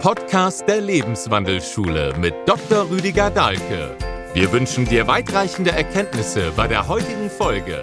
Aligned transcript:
Podcast 0.00 0.66
der 0.66 0.80
Lebenswandelschule 0.80 2.14
mit 2.18 2.32
Dr. 2.46 2.88
Rüdiger 2.88 3.28
Dahlke. 3.28 3.94
Wir 4.32 4.50
wünschen 4.50 4.86
dir 4.86 5.06
weitreichende 5.06 5.72
Erkenntnisse 5.72 6.52
bei 6.56 6.66
der 6.66 6.88
heutigen 6.88 7.28
Folge. 7.28 7.82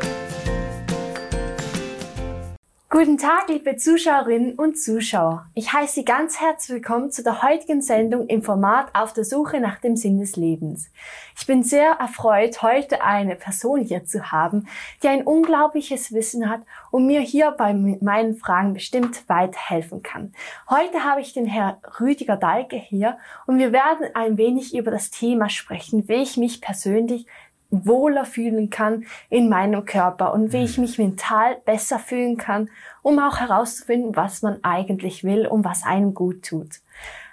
Guten 2.97 3.19
Tag, 3.19 3.47
liebe 3.49 3.75
Zuschauerinnen 3.75 4.55
und 4.55 4.79
Zuschauer. 4.79 5.45
Ich 5.53 5.71
heiße 5.71 5.93
Sie 5.93 6.03
ganz 6.03 6.41
herzlich 6.41 6.77
willkommen 6.77 7.11
zu 7.11 7.21
der 7.21 7.43
heutigen 7.43 7.83
Sendung 7.83 8.25
im 8.25 8.41
Format 8.41 8.87
Auf 8.95 9.13
der 9.13 9.23
Suche 9.23 9.59
nach 9.59 9.77
dem 9.77 9.95
Sinn 9.95 10.19
des 10.19 10.35
Lebens. 10.35 10.89
Ich 11.37 11.45
bin 11.45 11.61
sehr 11.61 11.91
erfreut, 11.91 12.63
heute 12.63 13.03
eine 13.03 13.35
Person 13.35 13.81
hier 13.81 14.03
zu 14.05 14.31
haben, 14.31 14.67
die 15.03 15.09
ein 15.09 15.21
unglaubliches 15.21 16.11
Wissen 16.11 16.49
hat 16.49 16.61
und 16.89 17.05
mir 17.05 17.21
hier 17.21 17.51
bei 17.51 17.71
meinen 17.71 18.35
Fragen 18.35 18.73
bestimmt 18.73 19.29
weiterhelfen 19.29 20.01
kann. 20.01 20.33
Heute 20.67 21.03
habe 21.03 21.21
ich 21.21 21.33
den 21.33 21.45
Herrn 21.45 21.77
Rüdiger 21.99 22.35
Dahlke 22.35 22.77
hier 22.77 23.19
und 23.45 23.59
wir 23.59 23.71
werden 23.71 24.07
ein 24.15 24.39
wenig 24.39 24.75
über 24.75 24.89
das 24.89 25.11
Thema 25.11 25.49
sprechen, 25.49 26.07
wie 26.07 26.23
ich 26.23 26.35
mich 26.35 26.61
persönlich 26.61 27.27
wohler 27.69 28.25
fühlen 28.25 28.69
kann 28.69 29.05
in 29.29 29.49
meinem 29.49 29.85
Körper 29.85 30.33
und 30.33 30.53
wie 30.53 30.63
ich 30.63 30.77
mich 30.77 30.97
mental 30.97 31.57
besser 31.65 31.99
fühlen 31.99 32.37
kann, 32.37 32.69
um 33.01 33.19
auch 33.19 33.39
herauszufinden, 33.39 34.15
was 34.15 34.41
man 34.41 34.63
eigentlich 34.63 35.23
will 35.23 35.47
und 35.47 35.65
was 35.65 35.83
einem 35.83 36.13
gut 36.13 36.45
tut. 36.45 36.79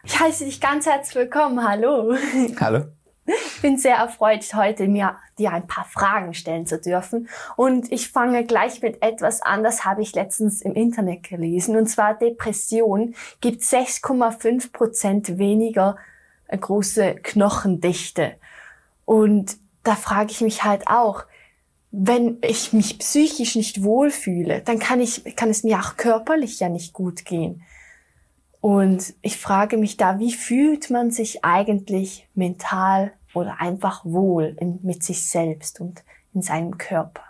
Ich 0.05 0.19
heiße 0.19 0.45
dich 0.45 0.61
ganz 0.61 0.87
herzlich 0.87 1.15
willkommen. 1.15 1.66
Hallo. 1.66 2.15
Hallo. 2.61 2.84
Ich 3.27 3.62
bin 3.62 3.78
sehr 3.78 3.97
erfreut, 3.97 4.45
heute 4.55 4.87
mir 4.87 5.16
dir 5.39 5.52
ein 5.52 5.66
paar 5.66 5.87
Fragen 5.87 6.34
stellen 6.34 6.66
zu 6.66 6.78
dürfen. 6.78 7.30
Und 7.56 7.91
ich 7.91 8.11
fange 8.11 8.45
gleich 8.45 8.83
mit 8.83 9.03
etwas 9.03 9.41
an, 9.41 9.62
das 9.62 9.87
habe 9.87 10.03
ich 10.03 10.14
letztens 10.14 10.61
im 10.61 10.75
Internet 10.75 11.23
gelesen. 11.23 11.77
Und 11.77 11.87
zwar 11.87 12.14
Depression 12.14 13.14
gibt 13.41 13.62
6,5 13.62 14.73
Prozent 14.73 15.39
weniger 15.39 15.97
große 16.50 17.14
Knochendichte. 17.22 18.34
Und 19.06 19.56
da 19.85 19.95
frage 19.95 20.33
ich 20.33 20.41
mich 20.41 20.65
halt 20.65 20.89
auch, 20.89 21.25
wenn 21.91 22.39
ich 22.43 22.73
mich 22.73 22.99
psychisch 22.99 23.55
nicht 23.55 23.85
wohlfühle, 23.85 24.63
dann 24.65 24.81
kann 24.81 25.01
ich, 25.01 25.37
kann 25.37 25.49
es 25.49 25.63
mir 25.63 25.79
auch 25.79 25.97
körperlich 25.97 26.59
ja 26.59 26.69
nicht 26.69 26.93
gut 26.93 27.25
gehen. 27.25 27.63
Und 28.61 29.15
ich 29.23 29.37
frage 29.37 29.77
mich 29.77 29.97
da, 29.97 30.19
wie 30.19 30.33
fühlt 30.33 30.91
man 30.91 31.11
sich 31.11 31.45
eigentlich 31.45 32.27
mental 32.35 33.12
oder 33.35 33.61
einfach 33.61 34.05
wohl 34.05 34.57
in, 34.59 34.81
mit 34.83 35.05
sich 35.05 35.29
selbst 35.29 35.81
und 35.81 36.03
in 36.33 36.43
seinem 36.43 36.79
Körper? 36.79 37.23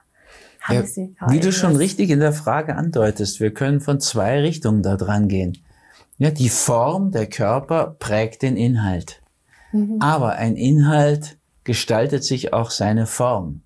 Ja, 0.68 0.82
wie 1.28 1.40
du 1.40 1.52
schon 1.52 1.76
richtig 1.76 2.08
in 2.08 2.20
der 2.20 2.32
Frage 2.32 2.76
andeutest, 2.76 3.40
wir 3.40 3.52
können 3.52 3.80
von 3.82 4.00
zwei 4.00 4.40
Richtungen 4.40 4.82
da 4.82 4.96
dran 4.96 5.28
gehen. 5.28 5.58
Ja, 6.16 6.30
die 6.30 6.48
Form 6.48 7.10
der 7.10 7.26
Körper 7.26 7.96
prägt 7.98 8.40
den 8.40 8.56
Inhalt. 8.56 9.20
Mhm. 9.72 10.00
Aber 10.00 10.36
ein 10.36 10.56
Inhalt 10.56 11.36
gestaltet 11.64 12.24
sich 12.24 12.52
auch 12.52 12.70
seine 12.70 13.06
Form. 13.06 13.62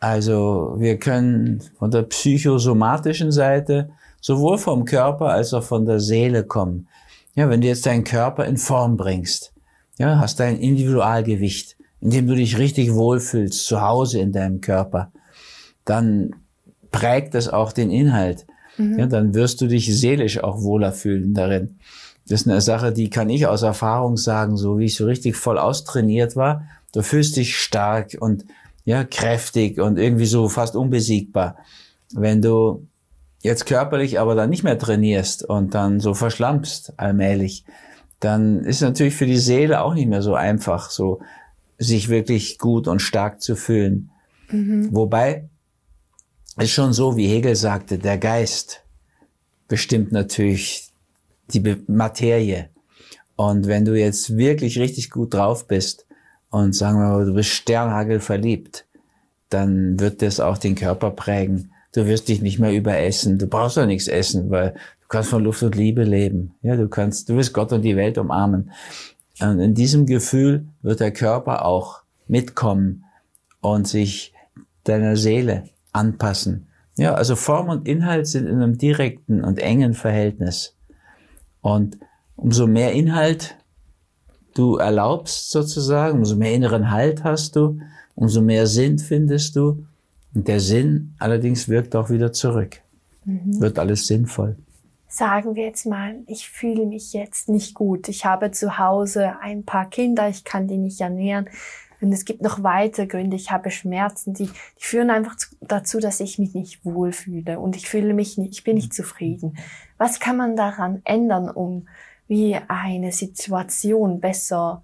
Also 0.00 0.76
wir 0.78 0.98
können 0.98 1.62
von 1.78 1.90
der 1.90 2.02
psychosomatischen 2.02 3.32
Seite 3.32 3.90
sowohl 4.20 4.58
vom 4.58 4.84
Körper 4.84 5.26
als 5.26 5.52
auch 5.54 5.62
von 5.62 5.84
der 5.84 6.00
Seele 6.00 6.44
kommen. 6.44 6.88
Ja, 7.34 7.48
wenn 7.48 7.60
du 7.60 7.68
jetzt 7.68 7.86
deinen 7.86 8.04
Körper 8.04 8.46
in 8.46 8.56
Form 8.56 8.96
bringst, 8.96 9.52
ja, 9.98 10.18
hast 10.18 10.40
dein 10.40 10.58
Individualgewicht, 10.58 11.76
in 12.00 12.10
dem 12.10 12.26
du 12.26 12.34
dich 12.34 12.58
richtig 12.58 12.94
wohlfühlst, 12.94 13.66
zu 13.66 13.80
Hause 13.80 14.20
in 14.20 14.32
deinem 14.32 14.60
Körper, 14.60 15.10
dann 15.84 16.34
prägt 16.90 17.34
das 17.34 17.48
auch 17.48 17.72
den 17.72 17.90
Inhalt. 17.90 18.46
Mhm. 18.76 18.98
Ja, 18.98 19.06
dann 19.06 19.34
wirst 19.34 19.60
du 19.60 19.66
dich 19.66 19.98
seelisch 19.98 20.42
auch 20.42 20.62
wohler 20.62 20.92
fühlen 20.92 21.34
darin. 21.34 21.78
Das 22.28 22.42
ist 22.42 22.48
eine 22.48 22.60
Sache, 22.60 22.92
die 22.92 23.10
kann 23.10 23.30
ich 23.30 23.46
aus 23.46 23.62
Erfahrung 23.62 24.16
sagen, 24.16 24.56
so 24.56 24.78
wie 24.78 24.84
ich 24.84 24.96
so 24.96 25.06
richtig 25.06 25.36
voll 25.36 25.58
austrainiert 25.58 26.36
war, 26.36 26.64
Du 26.98 27.04
fühlst 27.04 27.36
dich 27.36 27.56
stark 27.56 28.16
und 28.18 28.44
ja, 28.84 29.04
kräftig 29.04 29.78
und 29.78 29.98
irgendwie 30.00 30.26
so 30.26 30.48
fast 30.48 30.74
unbesiegbar. 30.74 31.56
Wenn 32.12 32.42
du 32.42 32.88
jetzt 33.40 33.66
körperlich 33.66 34.18
aber 34.18 34.34
dann 34.34 34.50
nicht 34.50 34.64
mehr 34.64 34.80
trainierst 34.80 35.44
und 35.44 35.76
dann 35.76 36.00
so 36.00 36.12
verschlampst 36.12 36.94
allmählich, 36.96 37.64
dann 38.18 38.64
ist 38.64 38.80
natürlich 38.80 39.14
für 39.14 39.26
die 39.26 39.36
Seele 39.36 39.80
auch 39.82 39.94
nicht 39.94 40.08
mehr 40.08 40.22
so 40.22 40.34
einfach, 40.34 40.90
so 40.90 41.20
sich 41.78 42.08
wirklich 42.08 42.58
gut 42.58 42.88
und 42.88 42.98
stark 42.98 43.42
zu 43.42 43.54
fühlen. 43.54 44.10
Mhm. 44.50 44.88
Wobei 44.90 45.48
ist 46.56 46.72
schon 46.72 46.92
so, 46.92 47.16
wie 47.16 47.28
Hegel 47.28 47.54
sagte, 47.54 47.98
der 47.98 48.18
Geist 48.18 48.82
bestimmt 49.68 50.10
natürlich 50.10 50.90
die 51.54 51.76
Materie. 51.86 52.70
Und 53.36 53.68
wenn 53.68 53.84
du 53.84 53.96
jetzt 53.96 54.36
wirklich 54.36 54.80
richtig 54.80 55.10
gut 55.10 55.34
drauf 55.34 55.68
bist, 55.68 56.07
und 56.50 56.74
sagen 56.74 56.98
wir 56.98 57.08
mal, 57.08 57.26
du 57.26 57.34
bist 57.34 57.50
Sternhagel 57.50 58.20
verliebt, 58.20 58.86
dann 59.50 59.98
wird 60.00 60.22
das 60.22 60.40
auch 60.40 60.58
den 60.58 60.74
Körper 60.74 61.10
prägen. 61.10 61.72
Du 61.92 62.06
wirst 62.06 62.28
dich 62.28 62.42
nicht 62.42 62.58
mehr 62.58 62.72
überessen. 62.72 63.38
Du 63.38 63.46
brauchst 63.46 63.76
doch 63.76 63.86
nichts 63.86 64.08
essen, 64.08 64.50
weil 64.50 64.72
du 64.72 65.08
kannst 65.08 65.30
von 65.30 65.42
Luft 65.42 65.62
und 65.62 65.74
Liebe 65.74 66.04
leben. 66.04 66.54
Ja, 66.62 66.76
du 66.76 66.88
kannst, 66.88 67.28
du 67.28 67.36
wirst 67.36 67.54
Gott 67.54 67.72
und 67.72 67.82
die 67.82 67.96
Welt 67.96 68.18
umarmen. 68.18 68.70
Und 69.40 69.60
in 69.60 69.74
diesem 69.74 70.06
Gefühl 70.06 70.66
wird 70.82 71.00
der 71.00 71.12
Körper 71.12 71.64
auch 71.64 72.02
mitkommen 72.26 73.04
und 73.60 73.86
sich 73.88 74.34
deiner 74.84 75.16
Seele 75.16 75.64
anpassen. 75.92 76.66
Ja, 76.96 77.14
also 77.14 77.36
Form 77.36 77.68
und 77.68 77.86
Inhalt 77.86 78.26
sind 78.26 78.46
in 78.46 78.56
einem 78.56 78.76
direkten 78.76 79.44
und 79.44 79.58
engen 79.58 79.94
Verhältnis. 79.94 80.74
Und 81.60 81.98
umso 82.36 82.66
mehr 82.66 82.92
Inhalt 82.92 83.56
du 84.54 84.76
erlaubst 84.76 85.50
sozusagen, 85.50 86.18
umso 86.18 86.36
mehr 86.36 86.52
inneren 86.52 86.90
Halt 86.90 87.24
hast 87.24 87.56
du, 87.56 87.78
umso 88.14 88.42
mehr 88.42 88.66
Sinn 88.66 88.98
findest 88.98 89.56
du. 89.56 89.84
Und 90.34 90.48
der 90.48 90.60
Sinn 90.60 91.14
allerdings 91.18 91.68
wirkt 91.68 91.96
auch 91.96 92.10
wieder 92.10 92.32
zurück. 92.32 92.80
Mhm. 93.24 93.60
Wird 93.60 93.78
alles 93.78 94.06
sinnvoll. 94.06 94.56
Sagen 95.08 95.54
wir 95.54 95.64
jetzt 95.64 95.86
mal, 95.86 96.16
ich 96.26 96.50
fühle 96.50 96.84
mich 96.84 97.12
jetzt 97.12 97.48
nicht 97.48 97.74
gut. 97.74 98.08
Ich 98.08 98.24
habe 98.26 98.50
zu 98.50 98.78
Hause 98.78 99.40
ein 99.40 99.64
paar 99.64 99.88
Kinder, 99.88 100.28
ich 100.28 100.44
kann 100.44 100.68
die 100.68 100.76
nicht 100.76 101.00
ernähren. 101.00 101.48
Und 102.00 102.12
es 102.12 102.24
gibt 102.24 102.42
noch 102.42 102.62
weitere 102.62 103.06
Gründe. 103.06 103.34
Ich 103.34 103.50
habe 103.50 103.70
Schmerzen, 103.70 104.34
die, 104.34 104.46
die 104.46 104.84
führen 104.84 105.10
einfach 105.10 105.36
dazu, 105.60 105.98
dass 105.98 106.20
ich 106.20 106.38
mich 106.38 106.54
nicht 106.54 106.84
wohlfühle 106.84 107.58
und 107.58 107.74
ich 107.74 107.88
fühle 107.88 108.14
mich 108.14 108.38
nicht, 108.38 108.52
ich 108.52 108.64
bin 108.64 108.76
nicht 108.76 108.94
zufrieden. 108.94 109.56
Was 109.96 110.20
kann 110.20 110.36
man 110.36 110.54
daran 110.54 111.00
ändern, 111.04 111.50
um 111.50 111.88
wie 112.28 112.56
eine 112.68 113.10
Situation 113.12 114.20
besser 114.20 114.82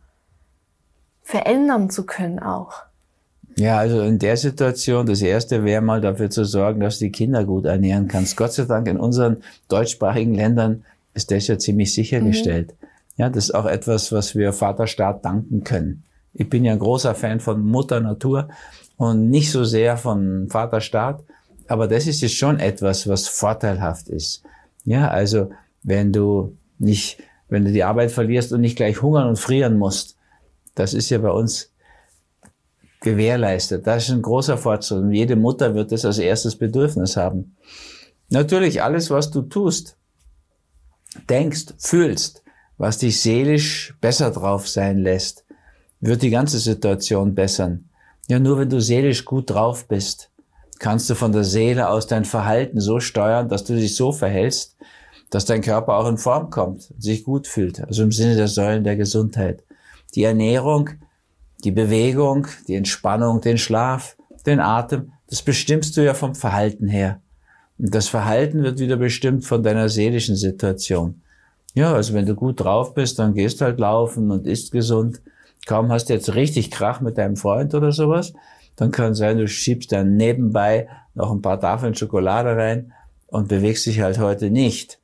verändern 1.23 1.91
zu 1.91 2.05
können 2.05 2.39
auch. 2.39 2.83
Ja, 3.57 3.79
also 3.79 4.01
in 4.01 4.19
der 4.19 4.37
Situation, 4.37 5.07
das 5.07 5.23
erste 5.23 5.65
wäre 5.65 5.81
mal 5.81 6.01
dafür 6.01 6.29
zu 6.29 6.45
sorgen, 6.45 6.81
dass 6.81 6.99
du 6.99 7.05
die 7.05 7.13
Kinder 7.13 7.45
gut 7.45 7.67
ernähren 7.67 8.09
kannst. 8.09 8.37
Gott 8.37 8.53
sei 8.53 8.65
Dank 8.65 8.89
in 8.89 8.97
unseren 8.97 9.43
deutschsprachigen 9.69 10.35
Ländern 10.35 10.85
ist 11.15 11.31
das 11.31 11.47
ja 11.47 11.57
ziemlich 11.59 11.95
sichergestellt. 11.95 12.75
Mhm. 12.81 12.87
Ja, 13.17 13.29
das 13.29 13.45
ist 13.45 13.55
auch 13.55 13.67
etwas, 13.67 14.11
was 14.11 14.35
wir 14.35 14.53
Vaterstaat 14.53 15.25
danken 15.25 15.63
können. 15.63 16.03
Ich 16.33 16.51
bin 16.51 16.65
ja 16.65 16.73
ein 16.73 16.81
großer 16.81 17.15
Fan 17.15 17.39
von 17.39 17.65
Mutter 17.65 18.01
Natur 18.01 18.49
und 18.97 19.31
nicht 19.31 19.53
so 19.53 19.63
sehr 19.63 19.97
von 19.97 20.49
Vaterstaat, 20.51 21.23
aber 21.69 21.87
das 21.87 22.09
ist 22.09 22.23
jetzt 22.23 22.35
schon 22.35 22.59
etwas, 22.59 23.09
was 23.09 23.29
vorteilhaft 23.29 24.09
ist. 24.09 24.43
Ja, 24.85 25.09
also 25.09 25.51
wenn 25.85 26.13
du 26.13 26.57
nicht 26.79 27.19
wenn 27.49 27.65
du 27.65 27.73
die 27.73 27.85
Arbeit 27.85 28.11
verlierst 28.11 28.53
und 28.53 28.61
nicht 28.61 28.77
gleich 28.77 29.03
hungern 29.03 29.29
und 29.29 29.39
frieren 29.39 29.79
musst. 29.79 30.17
Das 30.75 30.95
ist 30.95 31.11
ja 31.11 31.19
bei 31.19 31.31
uns 31.31 31.73
gewährleistet. 33.01 33.87
Das 33.87 34.05
ist 34.05 34.11
ein 34.11 34.23
großer 34.23 34.59
Fortschritt. 34.59 34.99
Und 34.99 35.13
jede 35.13 35.37
Mutter 35.37 35.75
wird 35.75 35.93
das 35.93 36.05
als 36.05 36.19
erstes 36.19 36.57
Bedürfnis 36.57 37.17
haben. 37.17 37.57
Natürlich 38.31 38.83
alles, 38.83 39.11
was 39.11 39.31
du 39.31 39.43
tust, 39.43 39.97
denkst, 41.29 41.75
fühlst, 41.79 42.43
was 42.79 42.99
dich 42.99 43.21
seelisch 43.21 43.95
besser 44.01 44.31
drauf 44.31 44.69
sein 44.69 44.99
lässt, 44.99 45.45
wird 46.01 46.23
die 46.23 46.31
ganze 46.31 46.59
Situation 46.59 47.35
bessern. 47.35 47.89
Ja, 48.27 48.39
nur 48.39 48.59
wenn 48.59 48.71
du 48.71 48.81
seelisch 48.81 49.25
gut 49.25 49.51
drauf 49.51 49.87
bist, 49.87 50.31
kannst 50.79 51.09
du 51.09 51.15
von 51.15 51.33
der 51.33 51.45
Seele 51.45 51.89
aus 51.89 52.07
dein 52.07 52.25
Verhalten 52.25 52.81
so 52.81 52.99
steuern, 53.01 53.49
dass 53.49 53.65
du 53.65 53.75
dich 53.75 53.95
so 53.95 54.13
verhältst, 54.13 54.77
dass 55.35 55.47
dein 55.47 55.63
Körper 55.63 55.97
auch 55.97 56.09
in 56.09 56.17
Form 56.17 56.49
kommt, 56.49 56.95
sich 56.97 57.25
gut 57.25 57.49
fühlt, 57.49 57.83
also 57.83 58.05
im 58.05 58.13
Sinne 58.13 58.37
der 58.37 58.47
Säulen 58.47 58.85
der 58.85 58.95
Gesundheit. 58.95 59.65
Die 60.15 60.23
Ernährung, 60.23 60.91
die 61.65 61.73
Bewegung, 61.73 62.47
die 62.69 62.77
Entspannung, 62.77 63.41
den 63.41 63.59
Schlaf, 63.59 64.17
den 64.47 64.61
Atem, 64.61 65.11
das 65.29 65.43
bestimmst 65.43 65.97
du 65.97 66.05
ja 66.05 66.15
vom 66.15 66.37
Verhalten 66.37 66.87
her. 66.87 67.21
Und 67.79 67.93
das 67.93 68.07
Verhalten 68.07 68.63
wird 68.63 68.79
wieder 68.79 68.97
bestimmt 68.97 69.45
von 69.45 69.65
deiner 69.65 69.89
seelischen 69.89 70.37
Situation. 70.37 71.23
Ja, 71.75 71.93
also 71.93 72.15
wenn 72.15 72.27
du 72.27 72.37
gut 72.37 72.61
drauf 72.61 72.95
bist, 72.95 73.19
dann 73.19 73.35
gehst 73.35 73.61
halt 73.61 73.81
laufen 73.81 74.31
und 74.31 74.47
isst 74.47 74.71
gesund. 74.71 75.21
Kaum 75.67 75.91
hast 75.91 76.11
du 76.11 76.13
jetzt 76.13 76.37
richtig 76.37 76.71
Krach 76.71 77.01
mit 77.01 77.19
deinem 77.19 77.35
Freund 77.35 77.75
oder 77.75 77.91
sowas, 77.91 78.35
dann 78.77 78.93
kann 78.93 79.17
sein, 79.17 79.39
du 79.39 79.49
schiebst 79.49 79.91
dann 79.91 80.17
nebenbei 80.17 80.87
noch 81.15 81.33
ein 81.33 81.43
paar 81.43 81.59
Tafeln 81.59 81.97
Schokolade 81.97 82.57
rein 82.57 82.93
und 83.27 83.49
bewegst 83.49 83.85
dich 83.87 84.01
halt 84.01 84.21
heute 84.21 84.53
nicht. 84.53 85.01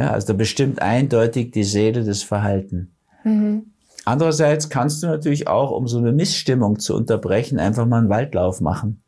Ja, 0.00 0.12
also 0.12 0.28
da 0.28 0.32
bestimmt 0.32 0.80
eindeutig 0.80 1.50
die 1.50 1.62
Seele 1.62 2.04
das 2.04 2.22
Verhalten. 2.22 2.90
Mhm. 3.22 3.66
Andererseits 4.06 4.70
kannst 4.70 5.02
du 5.02 5.08
natürlich 5.08 5.46
auch, 5.46 5.72
um 5.72 5.88
so 5.88 5.98
eine 5.98 6.12
Missstimmung 6.12 6.78
zu 6.78 6.96
unterbrechen, 6.96 7.58
einfach 7.58 7.84
mal 7.84 7.98
einen 7.98 8.08
Waldlauf 8.08 8.62
machen. 8.62 9.02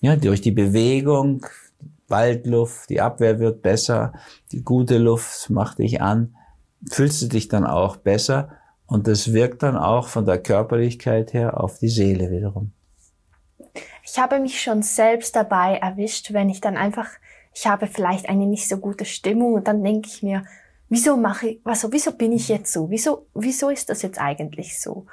Ja, 0.00 0.14
durch 0.14 0.40
die 0.40 0.52
Bewegung, 0.52 1.44
Waldluft, 2.06 2.88
die 2.88 3.00
Abwehr 3.00 3.40
wird 3.40 3.62
besser, 3.62 4.12
die 4.52 4.62
gute 4.62 4.98
Luft 4.98 5.50
macht 5.50 5.80
dich 5.80 6.00
an, 6.00 6.36
fühlst 6.88 7.20
du 7.20 7.26
dich 7.26 7.48
dann 7.48 7.66
auch 7.66 7.96
besser 7.96 8.50
und 8.86 9.08
das 9.08 9.32
wirkt 9.32 9.64
dann 9.64 9.76
auch 9.76 10.06
von 10.06 10.24
der 10.24 10.38
Körperlichkeit 10.38 11.32
her 11.32 11.60
auf 11.60 11.80
die 11.80 11.88
Seele 11.88 12.30
wiederum. 12.30 12.70
Ich 14.04 14.16
habe 14.20 14.38
mich 14.38 14.62
schon 14.62 14.82
selbst 14.82 15.34
dabei 15.34 15.78
erwischt, 15.78 16.32
wenn 16.32 16.48
ich 16.48 16.60
dann 16.60 16.76
einfach, 16.76 17.08
ich 17.58 17.66
habe 17.66 17.88
vielleicht 17.88 18.28
eine 18.28 18.46
nicht 18.46 18.68
so 18.68 18.76
gute 18.76 19.04
Stimmung 19.04 19.54
und 19.54 19.66
dann 19.66 19.82
denke 19.82 20.08
ich 20.08 20.22
mir, 20.22 20.44
wieso 20.88 21.16
mache 21.16 21.48
ich, 21.48 21.60
also 21.64 21.92
wieso 21.92 22.12
bin 22.12 22.30
ich 22.30 22.48
jetzt 22.48 22.72
so? 22.72 22.88
Wieso, 22.88 23.26
wieso 23.34 23.68
ist 23.68 23.88
das 23.90 24.02
jetzt 24.02 24.20
eigentlich 24.20 24.80
so? 24.80 25.06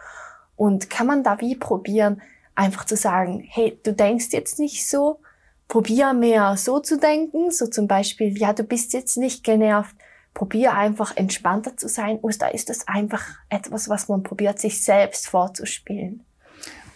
Und 0.56 0.92
kann 0.92 1.08
man 1.08 1.24
da 1.24 1.42
wie 1.42 1.56
probieren, 1.56 2.22
einfach 2.54 2.86
zu 2.86 2.96
sagen, 2.96 3.44
hey, 3.50 3.80
du 3.82 3.94
denkst 3.94 4.28
jetzt 4.30 4.60
nicht 4.60 4.88
so, 4.88 5.22
probier 5.68 6.14
mehr 6.14 6.56
so 6.56 6.80
zu 6.80 7.00
denken, 7.00 7.50
so 7.50 7.66
zum 7.66 7.88
Beispiel, 7.88 8.38
ja, 8.38 8.54
du 8.54 8.64
bist 8.64 8.94
jetzt 8.94 9.18
nicht 9.18 9.44
genervt, 9.44 9.96
probier 10.36 10.74
einfach 10.74 11.18
entspannter 11.18 11.76
zu 11.76 11.90
sein, 11.90 12.20
oder 12.20 12.54
ist 12.54 12.70
das 12.70 12.88
einfach 12.88 13.26
etwas, 13.50 13.90
was 13.90 14.08
man 14.08 14.22
probiert, 14.22 14.60
sich 14.60 14.84
selbst 14.84 15.28
vorzuspielen? 15.28 16.24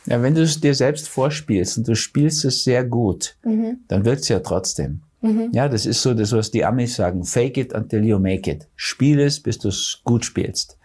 Ja, 0.06 0.22
wenn 0.22 0.36
du 0.36 0.44
es 0.44 0.62
dir 0.62 0.76
selbst 0.76 1.10
vorspielst 1.10 1.80
und 1.80 1.88
du 1.88 1.96
spielst 1.96 2.46
es 2.46 2.64
sehr 2.64 2.84
gut, 2.84 3.36
mhm. 3.44 3.80
dann 3.88 4.06
wirkt 4.06 4.22
es 4.22 4.30
ja 4.30 4.42
trotzdem. 4.42 5.02
Mhm. 5.22 5.50
Ja, 5.52 5.68
das 5.68 5.86
ist 5.86 6.02
so 6.02 6.14
das, 6.14 6.32
was 6.32 6.52
die 6.52 6.64
Amis 6.64 6.96
sagen. 6.96 7.24
Fake 7.24 7.58
it 7.58 7.74
until 7.74 8.06
you 8.06 8.20
make 8.20 8.50
it. 8.50 8.68
Spiel 8.76 9.20
es, 9.20 9.42
bis 9.42 9.60
du 9.60 9.70
es 9.70 10.02
gut 10.04 10.26
spielst. 10.26 10.78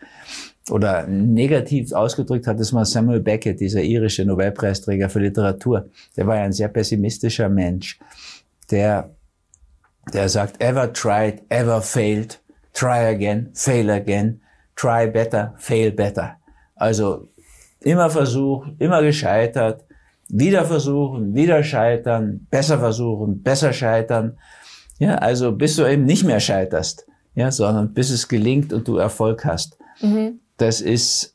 Oder 0.70 1.06
negativ 1.06 1.92
ausgedrückt 1.92 2.46
hat 2.46 2.58
es 2.58 2.72
mal 2.72 2.86
Samuel 2.86 3.20
Beckett, 3.20 3.60
dieser 3.60 3.82
irische 3.82 4.24
Nobelpreisträger 4.24 5.10
für 5.10 5.20
Literatur. 5.20 5.90
Der 6.16 6.26
war 6.26 6.36
ja 6.36 6.44
ein 6.44 6.52
sehr 6.52 6.68
pessimistischer 6.68 7.50
Mensch. 7.50 7.98
Der, 8.70 9.10
der 10.12 10.28
sagt, 10.30 10.62
ever 10.62 10.90
tried, 10.92 11.42
ever 11.50 11.82
failed, 11.82 12.40
try 12.72 13.06
again, 13.06 13.50
fail 13.52 13.90
again, 13.90 14.40
try 14.74 15.06
better, 15.06 15.54
fail 15.58 15.92
better. 15.92 16.36
Also 16.76 17.28
immer 17.80 18.08
versucht, 18.08 18.70
immer 18.78 19.02
gescheitert, 19.02 19.83
wieder 20.28 20.64
versuchen, 20.64 21.34
wieder 21.34 21.62
scheitern, 21.62 22.46
besser 22.50 22.78
versuchen, 22.78 23.42
besser 23.42 23.72
scheitern. 23.72 24.38
Ja, 24.98 25.16
also 25.16 25.52
bis 25.52 25.76
du 25.76 25.84
eben 25.84 26.04
nicht 26.04 26.24
mehr 26.24 26.40
scheiterst, 26.40 27.06
ja, 27.34 27.50
sondern 27.50 27.92
bis 27.92 28.10
es 28.10 28.28
gelingt 28.28 28.72
und 28.72 28.86
du 28.86 28.96
Erfolg 28.96 29.44
hast. 29.44 29.78
Mhm. 30.00 30.40
Das 30.56 30.80
ist 30.80 31.34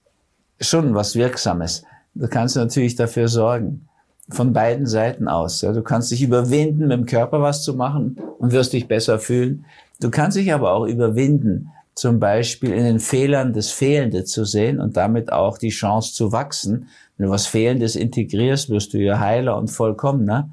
schon 0.60 0.96
was 0.96 1.16
Wirksames. 1.16 1.84
Du 2.16 2.28
kannst 2.28 2.56
natürlich 2.56 2.96
dafür 2.96 3.28
sorgen. 3.28 3.86
Von 4.32 4.54
beiden 4.54 4.86
Seiten 4.86 5.28
aus. 5.28 5.62
Ja, 5.62 5.74
du 5.74 5.82
kannst 5.82 6.12
dich 6.12 6.22
überwinden, 6.22 6.88
mit 6.88 6.92
dem 6.92 7.06
Körper 7.08 7.42
was 7.42 7.64
zu 7.64 7.74
machen 7.74 8.20
und 8.38 8.52
wirst 8.52 8.74
dich 8.74 8.88
besser 8.88 9.18
fühlen. 9.18 9.66
Du 10.00 10.12
kannst 10.12 10.38
dich 10.38 10.54
aber 10.54 10.72
auch 10.74 10.86
überwinden, 10.86 11.72
zum 11.96 12.20
Beispiel 12.20 12.72
in 12.72 12.84
den 12.84 13.00
Fehlern 13.00 13.54
das 13.54 13.72
Fehlende 13.72 14.24
zu 14.24 14.46
sehen 14.46 14.80
und 14.80 14.98
damit 14.98 15.34
auch 15.34 15.58
die 15.58 15.70
Chance 15.70 16.14
zu 16.14 16.32
wachsen. 16.32 16.88
Wenn 17.20 17.26
du 17.26 17.34
was 17.34 17.48
Fehlendes 17.48 17.98
integrierst, 17.98 18.70
wirst 18.70 18.94
du 18.94 18.98
ja 18.98 19.20
heiler 19.20 19.58
und 19.58 19.68
vollkommener. 19.68 20.50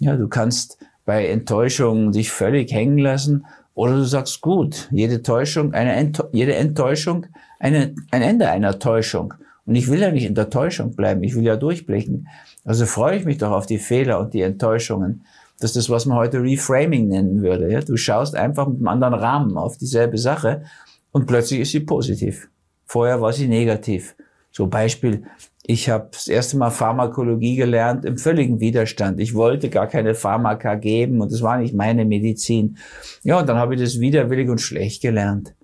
Ja, 0.00 0.16
du 0.16 0.26
kannst 0.26 0.76
bei 1.04 1.28
Enttäuschungen 1.28 2.10
dich 2.10 2.32
völlig 2.32 2.72
hängen 2.72 2.98
lassen 2.98 3.46
oder 3.74 3.94
du 3.94 4.04
sagst, 4.04 4.40
gut, 4.40 4.88
jede 4.90 5.22
Täuschung, 5.22 5.72
eine 5.72 5.92
Ent 5.92 6.22
jede 6.32 6.56
Enttäuschung, 6.56 7.26
eine, 7.60 7.94
ein 8.10 8.22
Ende 8.22 8.50
einer 8.50 8.80
Täuschung. 8.80 9.34
Und 9.66 9.76
ich 9.76 9.88
will 9.88 10.00
ja 10.00 10.10
nicht 10.10 10.26
in 10.26 10.34
der 10.34 10.50
Täuschung 10.50 10.96
bleiben, 10.96 11.22
ich 11.22 11.36
will 11.36 11.44
ja 11.44 11.54
durchblicken. 11.54 12.26
Also 12.64 12.86
freue 12.86 13.16
ich 13.16 13.24
mich 13.24 13.38
doch 13.38 13.52
auf 13.52 13.66
die 13.66 13.78
Fehler 13.78 14.18
und 14.18 14.34
die 14.34 14.42
Enttäuschungen. 14.42 15.24
Das 15.60 15.70
ist 15.70 15.76
das, 15.76 15.90
was 15.90 16.06
man 16.06 16.18
heute 16.18 16.42
Reframing 16.42 17.06
nennen 17.06 17.40
würde. 17.40 17.70
Ja? 17.70 17.82
Du 17.82 17.96
schaust 17.96 18.34
einfach 18.34 18.66
mit 18.66 18.78
einem 18.78 18.88
anderen 18.88 19.14
Rahmen 19.14 19.56
auf 19.56 19.78
dieselbe 19.78 20.18
Sache 20.18 20.64
und 21.12 21.26
plötzlich 21.26 21.60
ist 21.60 21.70
sie 21.70 21.80
positiv. 21.80 22.48
Vorher 22.84 23.20
war 23.20 23.32
sie 23.32 23.46
negativ. 23.46 24.16
So 24.52 24.66
Beispiel, 24.66 25.24
ich 25.64 25.88
habe 25.88 26.08
das 26.12 26.26
erste 26.26 26.56
Mal 26.56 26.70
Pharmakologie 26.70 27.56
gelernt 27.56 28.04
im 28.04 28.18
völligen 28.18 28.60
Widerstand. 28.60 29.20
Ich 29.20 29.34
wollte 29.34 29.68
gar 29.68 29.86
keine 29.86 30.14
Pharmaka 30.14 30.74
geben 30.74 31.20
und 31.20 31.32
das 31.32 31.42
war 31.42 31.58
nicht 31.58 31.74
meine 31.74 32.04
Medizin. 32.04 32.78
Ja, 33.22 33.38
und 33.40 33.48
dann 33.48 33.56
habe 33.56 33.74
ich 33.74 33.80
das 33.80 34.00
widerwillig 34.00 34.48
und 34.48 34.60
schlecht 34.60 35.02
gelernt. 35.02 35.54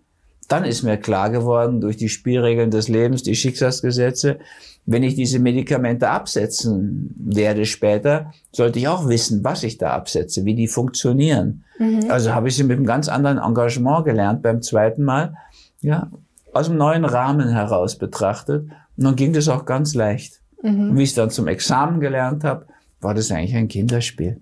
Dann 0.48 0.64
ist 0.64 0.84
mir 0.84 0.96
klar 0.96 1.30
geworden 1.30 1.80
durch 1.80 1.96
die 1.96 2.08
Spielregeln 2.08 2.70
des 2.70 2.86
Lebens, 2.88 3.24
die 3.24 3.34
Schicksalsgesetze, 3.34 4.38
wenn 4.84 5.02
ich 5.02 5.16
diese 5.16 5.40
Medikamente 5.40 6.08
absetzen 6.08 7.12
werde 7.18 7.66
später, 7.66 8.32
sollte 8.52 8.78
ich 8.78 8.86
auch 8.86 9.08
wissen, 9.08 9.42
was 9.42 9.64
ich 9.64 9.78
da 9.78 9.90
absetze, 9.90 10.44
wie 10.44 10.54
die 10.54 10.68
funktionieren. 10.68 11.64
Mhm. 11.80 12.08
Also 12.08 12.32
habe 12.32 12.46
ich 12.46 12.54
sie 12.54 12.62
mit 12.62 12.76
einem 12.76 12.86
ganz 12.86 13.08
anderen 13.08 13.38
Engagement 13.38 14.04
gelernt 14.04 14.42
beim 14.42 14.62
zweiten 14.62 15.02
Mal, 15.02 15.34
ja, 15.80 16.10
aus 16.56 16.68
einem 16.68 16.78
neuen 16.78 17.04
Rahmen 17.04 17.48
heraus 17.48 17.96
betrachtet. 17.96 18.64
Und 18.96 19.04
dann 19.04 19.16
ging 19.16 19.32
das 19.32 19.48
auch 19.48 19.64
ganz 19.64 19.94
leicht. 19.94 20.40
Mhm. 20.62 20.90
Und 20.90 20.98
wie 20.98 21.02
ich 21.02 21.10
es 21.10 21.14
dann 21.14 21.30
zum 21.30 21.48
Examen 21.48 22.00
gelernt 22.00 22.44
habe, 22.44 22.66
war 23.00 23.14
das 23.14 23.30
eigentlich 23.30 23.54
ein 23.54 23.68
Kinderspiel. 23.68 24.40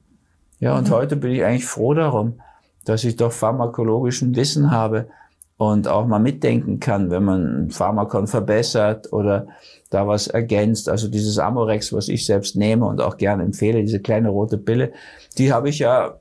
Ja, 0.61 0.77
und 0.77 0.89
mhm. 0.89 0.93
heute 0.93 1.17
bin 1.17 1.33
ich 1.33 1.45
eigentlich 1.45 1.67
froh 1.67 1.95
darum, 1.95 2.41
dass 2.85 3.05
ich 3.05 3.17
doch 3.17 3.33
pharmakologischen 3.33 4.37
Wissen 4.37 4.71
habe 4.71 5.09
und 5.57 5.89
auch 5.89 6.07
mal 6.07 6.19
mitdenken 6.19 6.81
kann, 6.81 7.11
wenn 7.11 7.25
man 7.25 7.71
Pharmakon 7.71 8.27
verbessert 8.27 9.13
oder 9.13 9.47
da 9.91 10.07
was 10.07 10.27
ergänzt. 10.27 10.89
Also 10.89 11.09
dieses 11.09 11.39
Amorex, 11.39 11.93
was 11.93 12.09
ich 12.09 12.27
selbst 12.27 12.57
nehme 12.57 12.87
und 12.87 13.01
auch 13.01 13.17
gerne 13.17 13.43
empfehle, 13.45 13.81
diese 13.81 14.01
kleine 14.01 14.29
rote 14.29 14.59
Pille, 14.59 14.93
die 15.39 15.53
habe 15.53 15.69
ich 15.69 15.79
ja, 15.79 16.19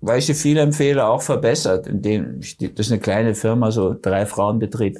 weil 0.00 0.18
ich 0.18 0.26
sie 0.26 0.34
viel 0.34 0.58
empfehle, 0.58 1.06
auch 1.06 1.22
verbessert. 1.22 1.86
Indem 1.86 2.40
ich, 2.40 2.56
das 2.56 2.86
ist 2.86 2.92
eine 2.92 3.00
kleine 3.00 3.34
Firma, 3.34 3.70
so 3.70 3.94
drei 4.00 4.26
Frauenbetrieb, 4.26 4.98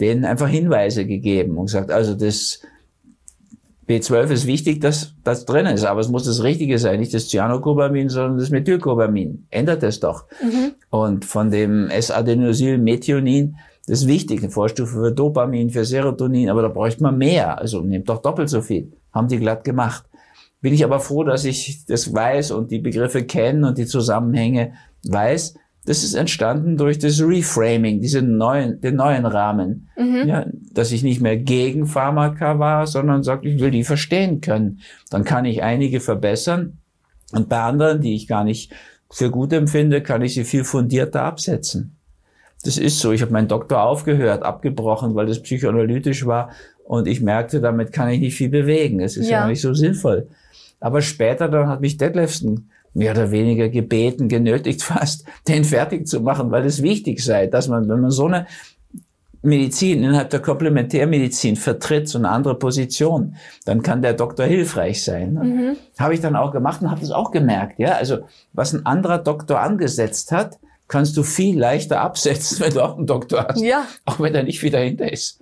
denen 0.00 0.24
einfach 0.24 0.48
Hinweise 0.48 1.06
gegeben 1.06 1.56
und 1.56 1.66
gesagt, 1.66 1.90
also 1.90 2.14
das 2.14 2.60
B12 3.88 4.30
ist 4.30 4.46
wichtig, 4.46 4.80
dass 4.80 5.14
das 5.22 5.44
drin 5.44 5.66
ist, 5.66 5.84
aber 5.84 6.00
es 6.00 6.08
muss 6.08 6.24
das 6.24 6.42
Richtige 6.42 6.78
sein, 6.78 6.98
nicht 6.98 7.14
das 7.14 7.28
Cyanocobamin, 7.28 8.08
sondern 8.08 8.38
das 8.38 8.50
Methylcobamin. 8.50 9.46
Ändert 9.50 9.82
es 9.84 10.00
doch. 10.00 10.24
Mhm. 10.42 10.72
Und 10.90 11.24
von 11.24 11.50
dem 11.50 11.88
S-Adenosyl-Methionin, 11.88 13.56
das 13.86 14.00
ist 14.00 14.08
wichtig, 14.08 14.42
eine 14.42 14.50
Vorstufe 14.50 14.92
für 14.92 15.12
Dopamin, 15.12 15.70
für 15.70 15.84
Serotonin, 15.84 16.50
aber 16.50 16.62
da 16.62 16.68
bräuchte 16.68 17.04
man 17.04 17.16
mehr. 17.16 17.58
Also 17.58 17.80
nehmt 17.80 18.08
doch 18.08 18.20
doppelt 18.20 18.48
so 18.48 18.60
viel. 18.60 18.92
Haben 19.12 19.28
die 19.28 19.38
glatt 19.38 19.62
gemacht. 19.62 20.04
Bin 20.60 20.72
ich 20.72 20.84
aber 20.84 21.00
froh, 21.00 21.24
dass 21.24 21.44
ich 21.44 21.84
das 21.86 22.12
weiß 22.12 22.50
und 22.50 22.70
die 22.70 22.78
Begriffe 22.78 23.24
kenne 23.24 23.68
und 23.68 23.78
die 23.78 23.86
Zusammenhänge 23.86 24.72
weiß. 25.06 25.54
Das 25.84 26.02
ist 26.02 26.14
entstanden 26.14 26.76
durch 26.76 26.98
das 26.98 27.20
Reframing, 27.20 28.00
diesen 28.00 28.36
neuen, 28.36 28.80
den 28.80 28.96
neuen 28.96 29.24
Rahmen. 29.24 29.88
Mhm. 29.96 30.24
Ja, 30.26 30.46
dass 30.72 30.90
ich 30.90 31.04
nicht 31.04 31.20
mehr 31.20 31.36
gegen 31.36 31.86
Pharmaka 31.86 32.58
war, 32.58 32.86
sondern 32.86 33.22
sage, 33.22 33.48
ich 33.48 33.60
will 33.60 33.70
die 33.70 33.84
verstehen 33.84 34.40
können. 34.40 34.80
Dann 35.10 35.24
kann 35.24 35.44
ich 35.44 35.62
einige 35.62 36.00
verbessern 36.00 36.78
und 37.32 37.48
bei 37.48 37.60
anderen, 37.60 38.00
die 38.00 38.14
ich 38.14 38.26
gar 38.26 38.44
nicht 38.44 38.72
für 39.10 39.30
gut 39.30 39.52
empfinde, 39.52 40.02
kann 40.02 40.22
ich 40.22 40.34
sie 40.34 40.44
viel 40.44 40.64
fundierter 40.64 41.22
absetzen. 41.22 41.96
Das 42.64 42.78
ist 42.78 42.98
so. 42.98 43.12
Ich 43.12 43.22
habe 43.22 43.32
meinen 43.32 43.48
Doktor 43.48 43.82
aufgehört, 43.82 44.42
abgebrochen, 44.42 45.14
weil 45.14 45.26
das 45.26 45.42
psychoanalytisch 45.42 46.26
war. 46.26 46.50
Und 46.84 47.06
ich 47.06 47.20
merkte, 47.20 47.60
damit 47.60 47.92
kann 47.92 48.08
ich 48.08 48.20
nicht 48.20 48.36
viel 48.36 48.48
bewegen. 48.48 49.00
Es 49.00 49.16
ist 49.16 49.28
ja, 49.28 49.40
ja 49.40 49.46
nicht 49.46 49.60
so 49.60 49.74
sinnvoll. 49.74 50.28
Aber 50.80 51.02
später 51.02 51.48
dann 51.48 51.68
hat 51.68 51.80
mich 51.80 51.96
Detlefsen 51.96 52.70
mehr 52.94 53.12
oder 53.12 53.30
weniger 53.30 53.68
gebeten, 53.68 54.28
genötigt 54.28 54.82
fast, 54.82 55.24
den 55.48 55.64
fertig 55.64 56.06
zu 56.06 56.20
machen, 56.20 56.50
weil 56.50 56.64
es 56.64 56.82
wichtig 56.82 57.22
sei, 57.22 57.46
dass 57.46 57.68
man, 57.68 57.88
wenn 57.88 58.00
man 58.00 58.10
so 58.10 58.26
eine 58.26 58.46
Medizin 59.42 60.02
innerhalb 60.02 60.30
der 60.30 60.40
Komplementärmedizin 60.40 61.56
vertritt, 61.56 62.08
so 62.08 62.18
eine 62.18 62.30
andere 62.30 62.58
Position, 62.58 63.36
dann 63.64 63.82
kann 63.82 64.02
der 64.02 64.14
Doktor 64.14 64.44
hilfreich 64.44 65.04
sein. 65.04 65.34
Mhm. 65.34 65.76
Habe 65.98 66.14
ich 66.14 66.20
dann 66.20 66.36
auch 66.36 66.52
gemacht 66.52 66.82
und 66.82 66.90
habe 66.90 67.00
das 67.00 67.12
auch 67.12 67.30
gemerkt. 67.30 67.78
Ja, 67.78 67.92
also 67.92 68.18
was 68.52 68.72
ein 68.72 68.84
anderer 68.86 69.18
Doktor 69.18 69.60
angesetzt 69.60 70.32
hat, 70.32 70.58
kannst 70.88 71.16
du 71.16 71.22
viel 71.22 71.58
leichter 71.58 72.00
absetzen, 72.00 72.60
wenn 72.60 72.72
du 72.72 72.82
auch 72.82 72.96
einen 72.96 73.06
Doktor 73.06 73.46
hast. 73.48 73.60
Ja. 73.60 73.86
Auch 74.04 74.20
wenn 74.20 74.34
er 74.34 74.42
nicht 74.42 74.62
wieder 74.62 74.80
hinter 74.80 75.10
ist. 75.12 75.40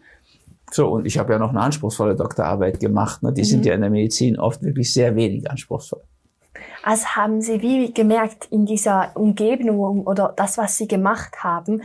So, 0.74 0.88
und 0.88 1.06
ich 1.06 1.18
habe 1.18 1.32
ja 1.32 1.38
noch 1.38 1.50
eine 1.50 1.60
anspruchsvolle 1.60 2.16
Doktorarbeit 2.16 2.80
gemacht. 2.80 3.22
Ne? 3.22 3.32
Die 3.32 3.42
mhm. 3.42 3.46
sind 3.46 3.64
ja 3.64 3.74
in 3.74 3.80
der 3.80 3.90
Medizin 3.90 4.40
oft 4.40 4.60
wirklich 4.64 4.92
sehr 4.92 5.14
wenig 5.14 5.48
anspruchsvoll. 5.48 6.02
Also 6.82 7.06
haben 7.06 7.40
Sie 7.40 7.62
wie 7.62 7.94
gemerkt 7.94 8.48
in 8.50 8.66
dieser 8.66 9.12
Umgebung 9.14 10.04
oder 10.04 10.32
das, 10.36 10.58
was 10.58 10.76
Sie 10.76 10.88
gemacht 10.88 11.44
haben, 11.44 11.80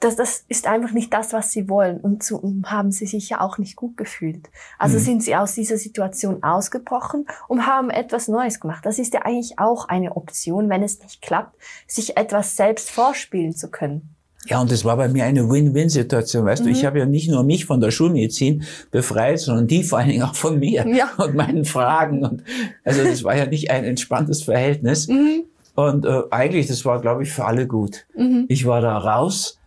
das, 0.00 0.16
das 0.16 0.44
ist 0.48 0.66
einfach 0.66 0.90
nicht 0.90 1.12
das, 1.14 1.32
was 1.32 1.52
sie 1.52 1.68
wollen. 1.68 2.00
Und 2.00 2.24
so 2.24 2.42
haben 2.64 2.90
sie 2.90 3.06
sich 3.06 3.28
ja 3.28 3.40
auch 3.40 3.58
nicht 3.58 3.76
gut 3.76 3.96
gefühlt. 3.96 4.50
Also 4.76 4.98
mhm. 4.98 5.02
sind 5.02 5.22
sie 5.22 5.36
aus 5.36 5.54
dieser 5.54 5.76
Situation 5.76 6.42
ausgebrochen 6.42 7.26
und 7.46 7.68
haben 7.68 7.88
etwas 7.88 8.26
Neues 8.26 8.58
gemacht. 8.58 8.84
Das 8.84 8.98
ist 8.98 9.14
ja 9.14 9.22
eigentlich 9.22 9.60
auch 9.60 9.88
eine 9.88 10.16
Option, 10.16 10.68
wenn 10.68 10.82
es 10.82 10.98
nicht 10.98 11.22
klappt, 11.22 11.56
sich 11.86 12.16
etwas 12.16 12.56
selbst 12.56 12.90
vorspielen 12.90 13.54
zu 13.54 13.70
können. 13.70 14.16
Ja, 14.48 14.60
und 14.60 14.72
das 14.72 14.84
war 14.84 14.96
bei 14.96 15.08
mir 15.08 15.24
eine 15.24 15.48
Win-Win-Situation. 15.48 16.44
Weißt 16.44 16.62
mhm. 16.62 16.66
du, 16.66 16.72
ich 16.72 16.82
mhm. 16.82 16.86
habe 16.86 16.98
ja 16.98 17.06
nicht 17.06 17.30
nur 17.30 17.44
mich 17.44 17.64
von 17.64 17.80
der 17.80 17.90
Schulmedizin 17.90 18.64
befreit, 18.90 19.38
sondern 19.38 19.66
die 19.66 19.84
vor 19.84 19.98
allen 19.98 20.08
Dingen 20.08 20.22
auch 20.22 20.34
von 20.34 20.58
mir 20.58 20.86
ja. 20.88 21.10
und 21.18 21.34
meinen 21.34 21.64
Fragen. 21.64 22.24
Und 22.24 22.42
also 22.84 23.04
das 23.04 23.22
war 23.24 23.36
ja 23.36 23.46
nicht 23.46 23.70
ein 23.70 23.84
entspanntes 23.84 24.42
Verhältnis. 24.42 25.08
Mhm. 25.08 25.44
Und 25.74 26.04
äh, 26.04 26.22
eigentlich, 26.30 26.66
das 26.66 26.84
war, 26.84 27.00
glaube 27.00 27.22
ich, 27.22 27.30
für 27.30 27.44
alle 27.44 27.66
gut. 27.66 28.04
Mhm. 28.16 28.46
Ich 28.48 28.66
war 28.66 28.80
da 28.80 28.98
raus 28.98 29.58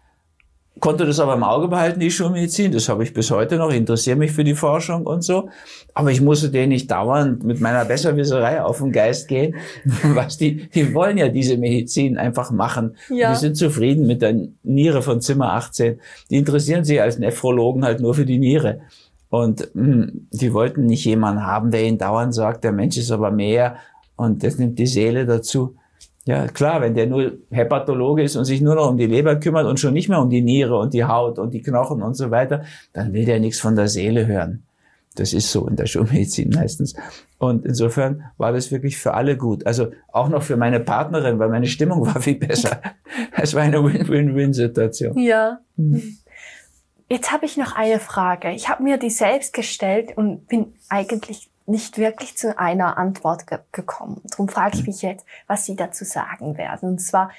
konnte 0.79 1.05
das 1.05 1.19
aber 1.19 1.33
im 1.33 1.43
Auge 1.43 1.67
behalten, 1.67 1.99
die 1.99 2.11
Schulmedizin. 2.11 2.71
Das 2.71 2.89
habe 2.89 3.03
ich 3.03 3.13
bis 3.13 3.31
heute 3.31 3.57
noch, 3.57 3.71
interessiere 3.71 4.17
mich 4.17 4.31
für 4.31 4.43
die 4.43 4.55
Forschung 4.55 5.05
und 5.05 5.23
so. 5.23 5.49
Aber 5.93 6.11
ich 6.11 6.21
musste 6.21 6.49
denen 6.49 6.69
nicht 6.69 6.91
dauernd 6.91 7.43
mit 7.43 7.61
meiner 7.61 7.85
Besserwisserei 7.85 8.61
auf 8.61 8.79
den 8.79 8.91
Geist 8.91 9.27
gehen. 9.27 9.55
Was 10.03 10.37
die, 10.37 10.67
die 10.69 10.93
wollen 10.93 11.17
ja 11.17 11.29
diese 11.29 11.57
Medizin 11.57 12.17
einfach 12.17 12.51
machen. 12.51 12.97
Ja. 13.09 13.31
Die 13.31 13.39
sind 13.39 13.55
zufrieden 13.55 14.05
mit 14.05 14.21
der 14.21 14.35
Niere 14.63 15.01
von 15.01 15.21
Zimmer 15.21 15.53
18. 15.53 15.99
Die 16.29 16.37
interessieren 16.37 16.83
sich 16.83 17.01
als 17.01 17.17
Nephrologen 17.17 17.85
halt 17.85 18.01
nur 18.01 18.13
für 18.13 18.25
die 18.25 18.37
Niere. 18.37 18.81
Und 19.29 19.69
mh, 19.73 19.85
hm, 19.85 20.27
die 20.31 20.53
wollten 20.53 20.85
nicht 20.85 21.05
jemanden 21.05 21.45
haben, 21.45 21.71
der 21.71 21.83
ihnen 21.83 21.97
dauernd 21.97 22.33
sagt, 22.33 22.63
der 22.63 22.71
Mensch 22.71 22.97
ist 22.97 23.11
aber 23.11 23.31
mehr 23.31 23.77
und 24.15 24.43
das 24.43 24.57
nimmt 24.57 24.77
die 24.77 24.87
Seele 24.87 25.25
dazu. 25.25 25.75
Ja, 26.25 26.47
klar, 26.47 26.81
wenn 26.81 26.95
der 26.95 27.05
nur 27.05 27.33
Hepatologe 27.51 28.23
ist 28.23 28.35
und 28.35 28.45
sich 28.45 28.59
nur 28.59 28.73
noch 28.73 28.89
um 28.89 28.97
die 28.97 29.05
Leber 29.05 29.35
kümmert 29.35 29.67
und 29.67 29.79
schon 29.79 29.93
nicht 29.93 30.09
mehr 30.09 30.19
um 30.19 30.29
die 30.29 30.41
Niere 30.41 30.75
und 30.77 30.93
die 30.93 31.03
Haut 31.03 31.37
und 31.37 31.53
die 31.53 31.61
Knochen 31.61 32.01
und 32.01 32.15
so 32.15 32.31
weiter, 32.31 32.63
dann 32.93 33.13
will 33.13 33.25
der 33.25 33.39
nichts 33.39 33.59
von 33.59 33.75
der 33.75 33.87
Seele 33.87 34.25
hören. 34.25 34.63
Das 35.13 35.33
ist 35.33 35.51
so 35.51 35.67
in 35.67 35.75
der 35.75 35.85
Schulmedizin 35.85 36.49
meistens. 36.49 36.95
Und 37.37 37.65
insofern 37.65 38.23
war 38.37 38.51
das 38.53 38.71
wirklich 38.71 38.97
für 38.97 39.13
alle 39.13 39.37
gut. 39.37 39.67
Also 39.67 39.91
auch 40.11 40.27
noch 40.29 40.41
für 40.41 40.57
meine 40.57 40.79
Partnerin, 40.79 41.37
weil 41.37 41.49
meine 41.49 41.67
Stimmung 41.67 42.05
war 42.05 42.21
viel 42.21 42.35
besser. 42.35 42.81
Es 43.37 43.53
war 43.53 43.61
eine 43.61 43.83
Win-Win-Win-Situation. 43.83 45.17
Ja. 45.19 45.59
Hm. 45.77 46.17
Jetzt 47.07 47.31
habe 47.31 47.45
ich 47.45 47.55
noch 47.55 47.75
eine 47.75 47.99
Frage. 47.99 48.51
Ich 48.51 48.67
habe 48.67 48.81
mir 48.81 48.97
die 48.97 49.11
selbst 49.11 49.53
gestellt 49.53 50.13
und 50.15 50.47
bin 50.47 50.73
eigentlich 50.89 51.49
nicht 51.65 51.97
wirklich 51.97 52.37
zu 52.37 52.57
einer 52.57 52.97
Antwort 52.97 53.47
ge 53.47 53.59
gekommen. 53.71 54.21
Darum 54.29 54.47
frage 54.47 54.77
ich 54.77 54.87
mich 54.87 55.01
jetzt, 55.01 55.25
was 55.47 55.65
Sie 55.65 55.75
dazu 55.75 56.05
sagen 56.05 56.57
werden. 56.57 56.89
Und 56.89 56.99
zwar, 56.99 57.31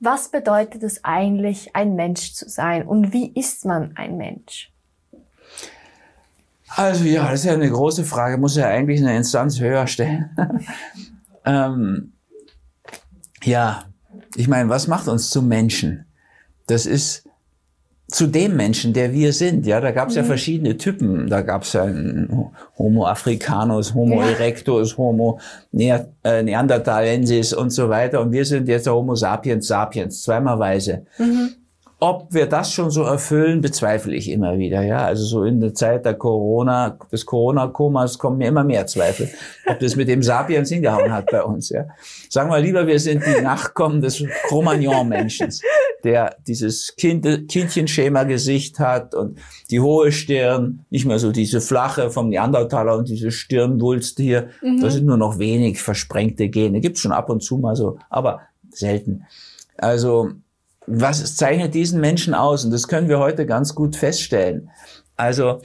was 0.00 0.28
bedeutet 0.28 0.82
es 0.82 1.04
eigentlich, 1.04 1.74
ein 1.74 1.94
Mensch 1.94 2.34
zu 2.34 2.48
sein 2.48 2.86
und 2.86 3.12
wie 3.12 3.32
ist 3.32 3.64
man 3.64 3.96
ein 3.96 4.16
Mensch? 4.16 4.72
Also 6.74 7.04
ja, 7.04 7.30
das 7.30 7.40
ist 7.40 7.46
ja 7.46 7.52
eine 7.52 7.70
große 7.70 8.04
Frage, 8.04 8.38
muss 8.38 8.56
ja 8.56 8.66
eigentlich 8.66 9.00
eine 9.00 9.16
Instanz 9.16 9.60
höher 9.60 9.86
stellen. 9.86 10.30
ähm, 11.44 12.12
ja, 13.42 13.84
ich 14.36 14.48
meine, 14.48 14.68
was 14.68 14.86
macht 14.86 15.08
uns 15.08 15.30
zu 15.30 15.42
Menschen? 15.42 16.06
Das 16.66 16.86
ist 16.86 17.28
zu 18.12 18.26
dem 18.26 18.56
Menschen, 18.56 18.92
der 18.92 19.12
wir 19.12 19.32
sind. 19.32 19.66
Ja, 19.66 19.80
da 19.80 19.90
gab 19.90 20.08
es 20.08 20.14
mhm. 20.14 20.20
ja 20.20 20.24
verschiedene 20.24 20.76
Typen. 20.76 21.28
Da 21.28 21.40
gab 21.42 21.62
es 21.62 21.72
ja 21.72 21.88
Homo 22.78 23.06
africanus, 23.06 23.94
Homo 23.94 24.20
ja. 24.20 24.30
erectus, 24.30 24.96
Homo 24.98 25.40
ne 25.72 26.06
äh, 26.22 26.42
neanderthalensis 26.42 27.52
und 27.52 27.70
so 27.70 27.88
weiter. 27.88 28.20
Und 28.20 28.32
wir 28.32 28.44
sind 28.44 28.68
jetzt 28.68 28.88
Homo 28.88 29.14
sapiens 29.14 29.66
sapiens, 29.66 30.22
zweimal 30.22 30.58
weise. 30.58 31.06
Mhm. 31.18 31.50
Ob 32.02 32.34
wir 32.34 32.46
das 32.46 32.72
schon 32.72 32.90
so 32.90 33.04
erfüllen, 33.04 33.60
bezweifle 33.60 34.16
ich 34.16 34.28
immer 34.28 34.58
wieder. 34.58 34.82
Ja, 34.82 35.04
also 35.04 35.24
so 35.24 35.44
in 35.44 35.60
der 35.60 35.72
Zeit 35.72 36.04
der 36.04 36.14
Corona, 36.14 36.98
des 37.12 37.24
Corona-Komas 37.24 38.18
kommen 38.18 38.38
mir 38.38 38.48
immer 38.48 38.64
mehr 38.64 38.88
Zweifel, 38.88 39.30
ob 39.66 39.78
das 39.78 39.94
mit 39.94 40.08
dem 40.08 40.20
Sapiens 40.20 40.68
hingehauen 40.68 41.12
hat 41.12 41.26
bei 41.30 41.44
uns. 41.44 41.68
Ja, 41.68 41.84
sagen 42.28 42.50
wir 42.50 42.58
lieber, 42.58 42.88
wir 42.88 42.98
sind 42.98 43.22
die 43.24 43.40
Nachkommen 43.40 44.00
des 44.00 44.24
Cro-Magnon-Menschen 44.48 45.52
der 46.04 46.36
dieses 46.46 46.96
kind, 46.96 47.24
Kindchenschema-Gesicht 47.48 48.78
hat 48.78 49.14
und 49.14 49.38
die 49.70 49.80
hohe 49.80 50.12
Stirn, 50.12 50.84
nicht 50.90 51.06
mehr 51.06 51.18
so 51.18 51.32
diese 51.32 51.60
flache 51.60 52.10
vom 52.10 52.28
Neandertaler 52.28 52.96
und 52.96 53.08
diese 53.08 53.30
Stirnwulst 53.30 54.18
hier. 54.18 54.48
Mhm. 54.62 54.80
Das 54.80 54.94
sind 54.94 55.06
nur 55.06 55.16
noch 55.16 55.38
wenig 55.38 55.80
versprengte 55.80 56.48
Gene. 56.48 56.80
Gibt's 56.80 57.00
schon 57.00 57.12
ab 57.12 57.30
und 57.30 57.42
zu 57.42 57.58
mal 57.58 57.76
so, 57.76 57.98
aber 58.10 58.40
selten. 58.70 59.24
Also, 59.76 60.30
was 60.86 61.36
zeichnet 61.36 61.74
diesen 61.74 62.00
Menschen 62.00 62.34
aus? 62.34 62.64
Und 62.64 62.70
das 62.70 62.88
können 62.88 63.08
wir 63.08 63.18
heute 63.18 63.46
ganz 63.46 63.74
gut 63.74 63.96
feststellen. 63.96 64.70
Also, 65.16 65.60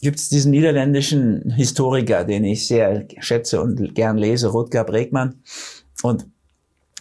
gibt's 0.00 0.28
diesen 0.28 0.50
niederländischen 0.50 1.50
Historiker, 1.50 2.24
den 2.24 2.44
ich 2.44 2.66
sehr 2.66 3.06
schätze 3.20 3.60
und 3.60 3.94
gern 3.94 4.18
lese, 4.18 4.48
Rutger 4.48 4.84
Bregmann. 4.84 5.42
Und 6.02 6.26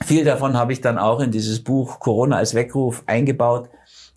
viel 0.03 0.23
davon 0.23 0.57
habe 0.57 0.73
ich 0.73 0.81
dann 0.81 0.97
auch 0.97 1.19
in 1.19 1.31
dieses 1.31 1.63
Buch 1.63 1.99
Corona 1.99 2.37
als 2.37 2.53
Weckruf 2.53 3.03
eingebaut. 3.05 3.69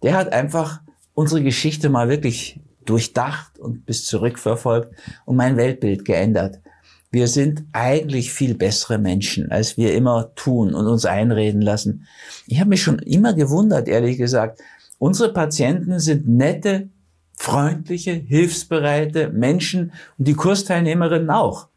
Der 0.02 0.14
hat 0.14 0.32
einfach 0.32 0.80
unsere 1.14 1.42
Geschichte 1.42 1.88
mal 1.88 2.08
wirklich 2.08 2.60
durchdacht 2.84 3.58
und 3.58 3.84
bis 3.86 4.04
zurückverfolgt 4.04 4.94
und 5.24 5.36
mein 5.36 5.56
Weltbild 5.56 6.04
geändert. 6.04 6.60
Wir 7.16 7.28
sind 7.28 7.64
eigentlich 7.72 8.30
viel 8.30 8.54
bessere 8.54 8.98
Menschen, 8.98 9.50
als 9.50 9.78
wir 9.78 9.94
immer 9.94 10.34
tun 10.34 10.74
und 10.74 10.86
uns 10.86 11.06
einreden 11.06 11.62
lassen. 11.62 12.06
Ich 12.46 12.60
habe 12.60 12.68
mich 12.68 12.82
schon 12.82 12.98
immer 12.98 13.32
gewundert, 13.32 13.88
ehrlich 13.88 14.18
gesagt. 14.18 14.60
Unsere 14.98 15.32
Patienten 15.32 15.98
sind 15.98 16.28
nette, 16.28 16.90
freundliche, 17.38 18.12
hilfsbereite 18.12 19.30
Menschen 19.30 19.92
und 20.18 20.28
die 20.28 20.34
Kursteilnehmerinnen 20.34 21.30
auch. 21.30 21.68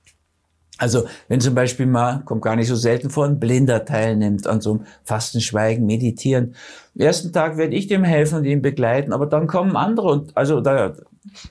Also 0.77 1.05
wenn 1.29 1.39
zum 1.39 1.55
Beispiel 1.55 1.85
mal, 1.85 2.21
kommt 2.25 2.41
gar 2.41 2.57
nicht 2.57 2.67
so 2.67 2.75
selten 2.75 3.09
vor, 3.09 3.23
ein 3.23 3.39
Blinder 3.39 3.85
teilnimmt 3.85 4.45
an 4.45 4.59
so 4.59 4.71
einem 4.71 4.85
Fastenschweigen, 5.05 5.85
Meditieren. 5.85 6.55
Am 6.95 7.01
ersten 7.01 7.31
Tag 7.31 7.55
werde 7.55 7.77
ich 7.77 7.87
dem 7.87 8.03
helfen 8.03 8.39
und 8.39 8.43
ihn 8.43 8.61
begleiten, 8.61 9.13
aber 9.13 9.25
dann 9.25 9.47
kommen 9.47 9.77
andere 9.77 10.09
und 10.09 10.35
also 10.35 10.59
da, 10.59 10.95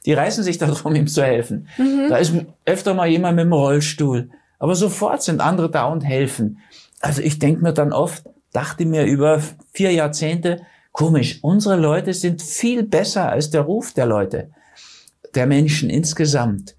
die 0.07 0.13
reißen 0.13 0.45
sich 0.45 0.59
darum, 0.59 0.95
ihm 0.97 1.07
zu 1.07 1.23
helfen. 1.23 1.69
Mhm. 1.79 2.07
Da 2.09 2.17
ist 2.17 2.33
öfter 2.65 2.95
mal 2.95 3.09
jemand 3.09 3.37
mit 3.37 3.45
dem 3.45 3.53
Rollstuhl, 3.53 4.31
aber 4.59 4.75
sofort 4.75 5.23
sind 5.23 5.41
andere 5.41 5.71
da 5.71 5.87
und 5.87 6.03
helfen. 6.03 6.59
Also 7.01 7.23
ich 7.23 7.39
denke 7.39 7.63
mir 7.63 7.73
dann 7.73 7.93
oft, 7.93 8.25
dachte 8.53 8.85
mir 8.85 9.05
über 9.05 9.41
vier 9.73 9.93
Jahrzehnte, 9.93 10.63
komisch, 10.93 11.39
unsere 11.43 11.77
Leute 11.77 12.13
sind 12.13 12.43
viel 12.43 12.83
besser 12.83 13.31
als 13.31 13.51
der 13.51 13.63
Ruf 13.63 13.93
der 13.93 14.07
Leute, 14.07 14.51
der 15.35 15.47
Menschen 15.47 15.91
insgesamt. 15.91 16.75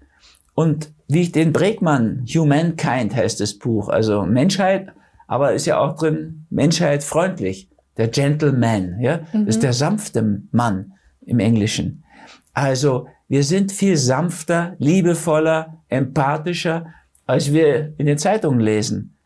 Und 0.54 0.90
wie 1.08 1.22
ich 1.22 1.32
den 1.32 1.52
Bregmann, 1.52 2.24
Humankind 2.28 3.16
heißt 3.16 3.40
das 3.40 3.54
Buch, 3.54 3.88
also 3.88 4.22
Menschheit, 4.22 4.88
aber 5.26 5.54
ist 5.54 5.66
ja 5.66 5.78
auch 5.78 5.96
drin 5.96 6.46
Menschheit 6.50 7.02
freundlich, 7.02 7.68
der 7.96 8.08
Gentleman, 8.08 9.00
ja, 9.00 9.20
mhm. 9.32 9.46
ist 9.46 9.62
der 9.62 9.72
sanfte 9.72 10.42
Mann 10.52 10.92
im 11.24 11.38
Englischen. 11.38 12.04
Also 12.52 13.06
wir 13.28 13.44
sind 13.44 13.72
viel 13.72 13.96
sanfter, 13.96 14.74
liebevoller, 14.78 15.78
empathischer, 15.88 16.86
als 17.26 17.52
wir 17.52 17.94
in 17.96 18.06
den 18.06 18.18
Zeitungen 18.18 18.60
lesen. 18.60 19.16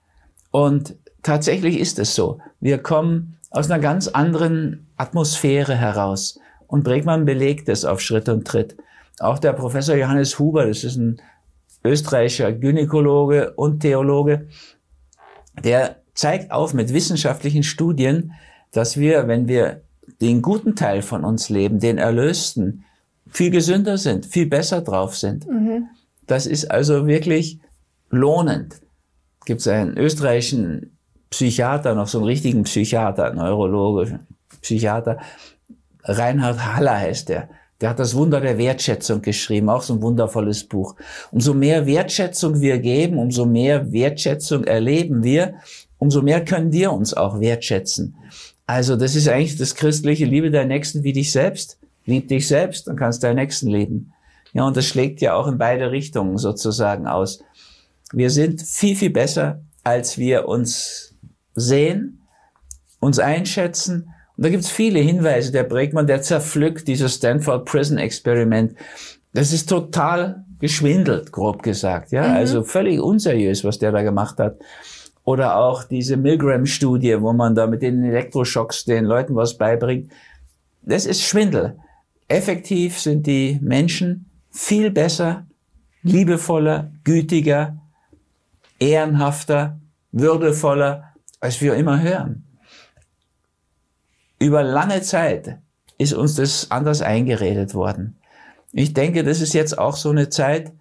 Und 0.51 0.95
tatsächlich 1.23 1.81
ist 1.81 1.99
es 1.99 2.15
so. 2.15 2.39
Wir 2.61 2.79
kommen 2.79 3.39
aus 3.51 3.71
einer 3.71 3.81
ganz 3.81 4.09
anderen 4.09 4.87
Atmosphäre 4.97 5.75
heraus. 5.75 6.39
Und 6.67 6.85
Bregmann 6.85 7.25
belegt 7.25 7.69
es 7.69 7.85
auf 7.85 8.01
Schritt 8.01 8.29
und 8.29 8.47
Tritt. 8.47 8.77
Auch 9.21 9.39
der 9.39 9.53
Professor 9.53 9.95
Johannes 9.95 10.39
Huber, 10.39 10.67
das 10.67 10.85
ist 10.85 10.97
ein 10.97 11.21
österreichischer 11.85 12.53
Gynäkologe 12.53 13.53
und 13.53 13.81
Theologe, 13.81 14.49
der 15.63 15.97
zeigt 16.15 16.51
auf 16.51 16.75
mit 16.75 16.93
wissenschaftlichen 16.93 17.63
Studien, 17.63 18.33
dass 18.73 18.97
wir, 18.97 19.29
wenn 19.29 19.47
wir 19.47 19.83
den 20.21 20.43
guten 20.43 20.75
Teil 20.75 21.03
von 21.03 21.25
uns 21.25 21.49
leben, 21.49 21.79
den 21.79 21.99
Erlösten, 21.99 22.85
viel 23.35 23.51
gesünder 23.51 23.99
sind, 23.99 24.25
viel 24.25 24.47
besser 24.47 24.81
drauf 24.81 25.17
sind. 25.17 25.47
Mhm. 25.47 25.89
Das 26.27 26.47
ist 26.47 26.71
also 26.71 27.07
wirklich 27.07 27.59
lohnend. 28.11 28.81
Gibt 29.45 29.61
es 29.61 29.69
einen 29.69 29.99
österreichischen 29.99 30.97
Psychiater, 31.31 31.95
noch 31.95 32.07
so 32.07 32.19
einen 32.19 32.29
richtigen 32.29 32.63
Psychiater, 32.63 33.35
Neurologe, 33.35 34.21
Psychiater, 34.63 35.19
Reinhard 36.05 36.65
Haller 36.65 36.99
heißt 36.99 37.29
der. 37.29 37.49
Der 37.81 37.91
hat 37.91 37.99
das 37.99 38.15
Wunder 38.15 38.41
der 38.41 38.57
Wertschätzung 38.57 39.21
geschrieben, 39.21 39.69
auch 39.69 39.83
so 39.83 39.95
ein 39.95 40.03
wundervolles 40.03 40.65
Buch. 40.65 40.95
Umso 41.33 41.55
mehr 41.55 41.87
Wertschätzung 41.87 42.61
wir 42.61 42.79
geben, 42.79 43.19
umso 43.19 43.47
mehr 43.47 43.93
Wertschätzung 43.93 44.65
erleben 44.65 45.25
wir, 45.25 45.55
umso 45.99 46.23
mehr 46.23 46.45
können 46.45 46.73
wir 46.73 46.93
uns 46.93 47.15
auch 47.15 47.41
wertschätzen. 47.41 48.17
Also 48.67 48.97
das 48.97 49.17
ist 49.17 49.29
eigentlich 49.29 49.57
das 49.57 49.75
christliche 49.75 50.25
Liebe 50.25 50.51
der 50.51 50.67
Nächsten 50.67 51.03
wie 51.03 51.13
dich 51.13 51.33
selbst. 51.33 51.79
Lieb 52.05 52.29
dich 52.29 52.49
selbst, 52.49 52.87
dann 52.87 52.97
kannst 52.97 53.23
du 53.23 53.27
deinen 53.27 53.37
Nächsten 53.37 53.69
lieben. 53.69 54.13
Ja, 54.53 54.67
und 54.67 54.77
das 54.77 54.87
schlägt 54.87 55.21
ja 55.21 55.35
auch 55.35 55.47
in 55.47 55.59
beide 55.59 55.91
Richtungen 55.91 56.39
sozusagen 56.39 57.07
aus. 57.07 57.43
Wir 58.13 58.31
sind 58.31 58.63
viel, 58.63 58.95
viel 58.95 59.11
besser, 59.11 59.61
als 59.83 60.19
wir 60.19 60.47
uns 60.49 61.15
sehen, 61.55 62.21
uns 63.01 63.19
einschätzen 63.19 64.15
und 64.37 64.45
da 64.45 64.51
gibt's 64.51 64.71
viele 64.71 64.99
Hinweise. 64.99 65.53
Der 65.53 65.63
Bregmann, 65.63 66.07
der 66.07 66.23
zerpflückt 66.23 66.89
dieses 66.89 67.15
Stanford 67.15 67.65
Prison 67.67 67.99
Experiment. 67.99 68.75
Das 69.33 69.53
ist 69.53 69.69
total 69.69 70.45
geschwindelt, 70.59 71.31
grob 71.33 71.63
gesagt. 71.63 72.11
Ja, 72.11 72.29
mhm. 72.29 72.35
also 72.35 72.65
völlig 72.65 73.01
unseriös, 73.01 73.65
was 73.65 73.79
der 73.79 73.93
da 73.93 74.03
gemacht 74.03 74.39
hat. 74.39 74.57
Oder 75.25 75.57
auch 75.57 75.85
diese 75.85 76.17
Milgram-Studie, 76.17 77.21
wo 77.21 77.33
man 77.33 77.55
da 77.55 77.67
mit 77.67 77.83
den 77.83 78.05
Elektroschocks 78.05 78.85
den 78.85 79.05
Leuten 79.05 79.35
was 79.37 79.57
beibringt. 79.57 80.13
Das 80.83 81.07
ist 81.07 81.23
Schwindel. 81.23 81.79
Effektiv 82.29 82.99
sind 82.99 83.27
die 83.27 83.59
Menschen 83.61 84.31
viel 84.51 84.91
besser, 84.91 85.47
liebevoller, 86.03 86.91
gütiger, 87.05 87.77
ehrenhafter, 88.79 89.79
würdevoller, 90.13 91.15
als 91.41 91.61
wir 91.61 91.75
immer 91.75 92.01
hören. 92.01 92.45
Über 94.39 94.63
lange 94.63 95.03
Zeit 95.03 95.59
ist 95.99 96.13
uns 96.13 96.35
das 96.35 96.71
anders 96.71 97.03
eingeredet 97.03 97.75
worden. 97.75 98.17
Ich 98.73 98.95
denke, 98.95 99.23
das 99.23 99.41
ist 99.41 99.55
jetzt 99.55 99.79
auch 99.79 99.97
so 99.97 100.11
eine 100.11 100.29
Zeit, 100.29 100.73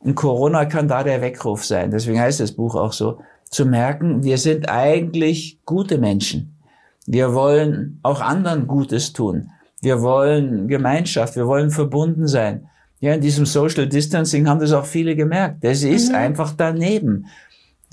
und 0.00 0.14
Corona 0.14 0.64
kann 0.64 0.88
da 0.88 1.02
der 1.02 1.20
Weckruf 1.20 1.64
sein, 1.64 1.90
deswegen 1.90 2.20
heißt 2.20 2.40
das 2.40 2.52
Buch 2.52 2.74
auch 2.74 2.92
so, 2.92 3.20
zu 3.50 3.64
merken, 3.64 4.22
wir 4.24 4.38
sind 4.38 4.68
eigentlich 4.68 5.60
gute 5.64 5.98
Menschen. 5.98 6.58
Wir 7.06 7.34
wollen 7.34 7.98
auch 8.02 8.20
anderen 8.20 8.66
Gutes 8.66 9.12
tun. 9.12 9.50
Wir 9.80 10.02
wollen 10.02 10.68
Gemeinschaft, 10.68 11.36
wir 11.36 11.46
wollen 11.46 11.70
verbunden 11.70 12.26
sein. 12.26 12.68
Ja, 13.00 13.14
in 13.14 13.20
diesem 13.20 13.46
Social 13.46 13.86
Distancing 13.88 14.48
haben 14.48 14.60
das 14.60 14.72
auch 14.72 14.86
viele 14.86 15.14
gemerkt. 15.14 15.62
Das 15.62 15.82
ist 15.82 16.08
mhm. 16.08 16.16
einfach 16.16 16.52
daneben. 16.56 17.26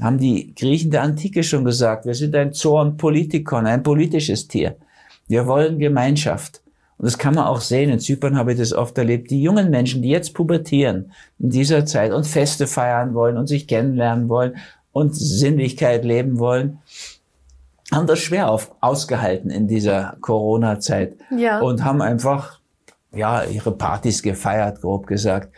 Haben 0.01 0.17
die 0.17 0.53
Griechen 0.55 0.91
der 0.91 1.03
Antike 1.03 1.43
schon 1.43 1.63
gesagt. 1.63 2.05
Wir 2.05 2.15
sind 2.15 2.35
ein 2.35 2.53
Zorn 2.53 2.97
Politikon, 2.97 3.67
ein 3.67 3.83
politisches 3.83 4.47
Tier. 4.47 4.75
Wir 5.27 5.45
wollen 5.47 5.79
Gemeinschaft. 5.79 6.61
Und 6.97 7.05
das 7.05 7.17
kann 7.17 7.35
man 7.35 7.45
auch 7.45 7.61
sehen. 7.61 7.89
In 7.89 7.99
Zypern 7.99 8.37
habe 8.37 8.53
ich 8.53 8.57
das 8.57 8.73
oft 8.73 8.97
erlebt. 8.97 9.29
Die 9.29 9.41
jungen 9.41 9.69
Menschen, 9.69 10.01
die 10.01 10.09
jetzt 10.09 10.33
pubertieren 10.33 11.11
in 11.39 11.49
dieser 11.49 11.85
Zeit 11.85 12.11
und 12.11 12.25
Feste 12.25 12.67
feiern 12.67 13.13
wollen 13.13 13.37
und 13.37 13.47
sich 13.47 13.67
kennenlernen 13.67 14.27
wollen 14.27 14.55
und 14.91 15.15
Sinnlichkeit 15.15 16.03
leben 16.03 16.39
wollen, 16.39 16.79
haben 17.91 18.07
das 18.07 18.19
schwer 18.19 18.49
auf, 18.49 18.75
ausgehalten 18.81 19.49
in 19.49 19.67
dieser 19.67 20.17
Corona-Zeit 20.21 21.17
ja. 21.35 21.59
und 21.59 21.83
haben 21.83 22.01
einfach 22.01 22.59
ja 23.13 23.43
ihre 23.43 23.71
Partys 23.71 24.23
gefeiert, 24.23 24.81
grob 24.81 25.07
gesagt. 25.07 25.53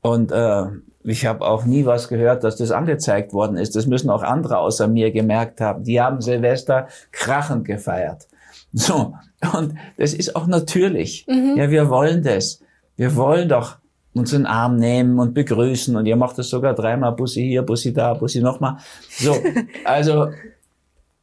Und 0.00 0.32
äh, 0.32 0.64
ich 1.04 1.26
habe 1.26 1.46
auch 1.46 1.64
nie 1.64 1.86
was 1.86 2.08
gehört, 2.08 2.44
dass 2.44 2.56
das 2.56 2.70
angezeigt 2.70 3.32
worden 3.32 3.56
ist. 3.56 3.76
Das 3.76 3.86
müssen 3.86 4.10
auch 4.10 4.22
andere 4.22 4.58
außer 4.58 4.88
mir 4.88 5.12
gemerkt 5.12 5.60
haben. 5.60 5.84
Die 5.84 6.00
haben 6.00 6.20
Silvester 6.20 6.88
krachend 7.12 7.64
gefeiert. 7.64 8.26
So 8.72 9.14
und 9.54 9.74
das 9.96 10.14
ist 10.14 10.34
auch 10.34 10.46
natürlich. 10.46 11.26
Mhm. 11.28 11.54
Ja, 11.56 11.70
wir 11.70 11.88
wollen 11.88 12.22
das. 12.22 12.60
Wir 12.96 13.14
wollen 13.16 13.48
doch 13.48 13.76
uns 14.14 14.32
in 14.32 14.40
den 14.42 14.46
Arm 14.46 14.76
nehmen 14.76 15.18
und 15.18 15.34
begrüßen 15.34 15.94
und 15.94 16.06
ihr 16.06 16.16
macht 16.16 16.38
das 16.38 16.48
sogar 16.48 16.74
dreimal 16.74 17.12
Bussi 17.12 17.42
hier, 17.42 17.62
Bussi 17.62 17.92
da, 17.92 18.14
Bussi 18.14 18.40
nochmal. 18.40 18.78
So, 19.10 19.36
also 19.84 20.28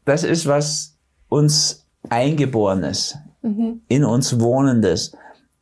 das 0.06 0.24
ist 0.24 0.48
was 0.48 0.98
uns 1.30 1.86
Eingeborenes, 2.10 3.18
mhm. 3.42 3.82
in 3.88 4.04
uns 4.04 4.40
Wohnendes. 4.40 5.16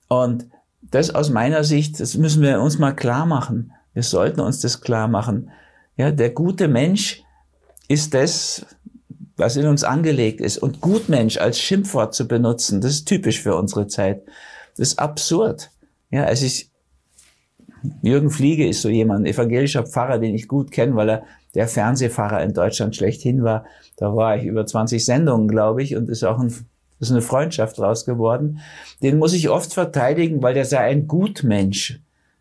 Und 0.08 0.48
das 0.82 1.14
aus 1.14 1.30
meiner 1.30 1.64
Sicht, 1.64 2.00
das 2.00 2.18
müssen 2.18 2.42
wir 2.42 2.62
uns 2.62 2.78
mal 2.78 2.94
klar 2.94 3.26
machen. 3.26 3.72
Wir 3.94 4.04
sollten 4.04 4.42
uns 4.42 4.60
das 4.60 4.82
klar 4.82 5.08
machen. 5.08 5.52
Ja, 5.98 6.12
der 6.12 6.32
gute 6.32 6.68
Mensch 6.68 7.24
ist 7.88 8.14
das, 8.14 8.66
was 9.38 9.56
in 9.56 9.68
uns 9.68 9.84
angelegt 9.84 10.42
ist. 10.42 10.58
Und 10.58 10.82
Gutmensch 10.82 11.38
als 11.38 11.60
Schimpfwort 11.60 12.14
zu 12.14 12.28
benutzen, 12.28 12.82
das 12.82 12.92
ist 12.92 13.08
typisch 13.08 13.42
für 13.42 13.56
unsere 13.56 13.88
Zeit. 13.88 14.24
Das 14.78 14.90
ist 14.90 15.00
absurd. 15.00 15.72
Ja, 16.10 16.26
es 16.26 16.42
ist, 16.42 16.70
Jürgen 18.02 18.30
Fliege 18.30 18.68
ist 18.68 18.82
so 18.82 18.90
jemand, 18.90 19.28
evangelischer 19.28 19.86
Pfarrer, 19.86 20.20
den 20.20 20.36
ich 20.36 20.48
gut 20.48 20.72
kenne, 20.72 20.96
weil 20.96 21.10
er 21.10 21.24
der 21.54 21.68
Fernsehfahrer 21.68 22.42
in 22.44 22.54
Deutschland 22.54 22.96
schlechthin 22.96 23.44
war. 23.44 23.66
Da 23.98 24.16
war 24.16 24.38
ich 24.38 24.46
über 24.46 24.66
20 24.66 25.04
Sendungen, 25.04 25.48
glaube 25.48 25.84
ich, 25.84 25.96
und 25.96 26.10
ist 26.10 26.24
auch 26.24 26.40
ein, 26.40 26.54
ist 27.00 27.12
eine 27.12 27.22
Freundschaft 27.22 27.78
draus 27.78 28.06
geworden. 28.06 28.60
Den 29.02 29.18
muss 29.18 29.34
ich 29.34 29.50
oft 29.50 29.74
verteidigen, 29.74 30.42
weil 30.42 30.54
der 30.54 30.66
sei 30.66 30.80
ein 30.80 31.08
Gutmensch. 31.08 32.00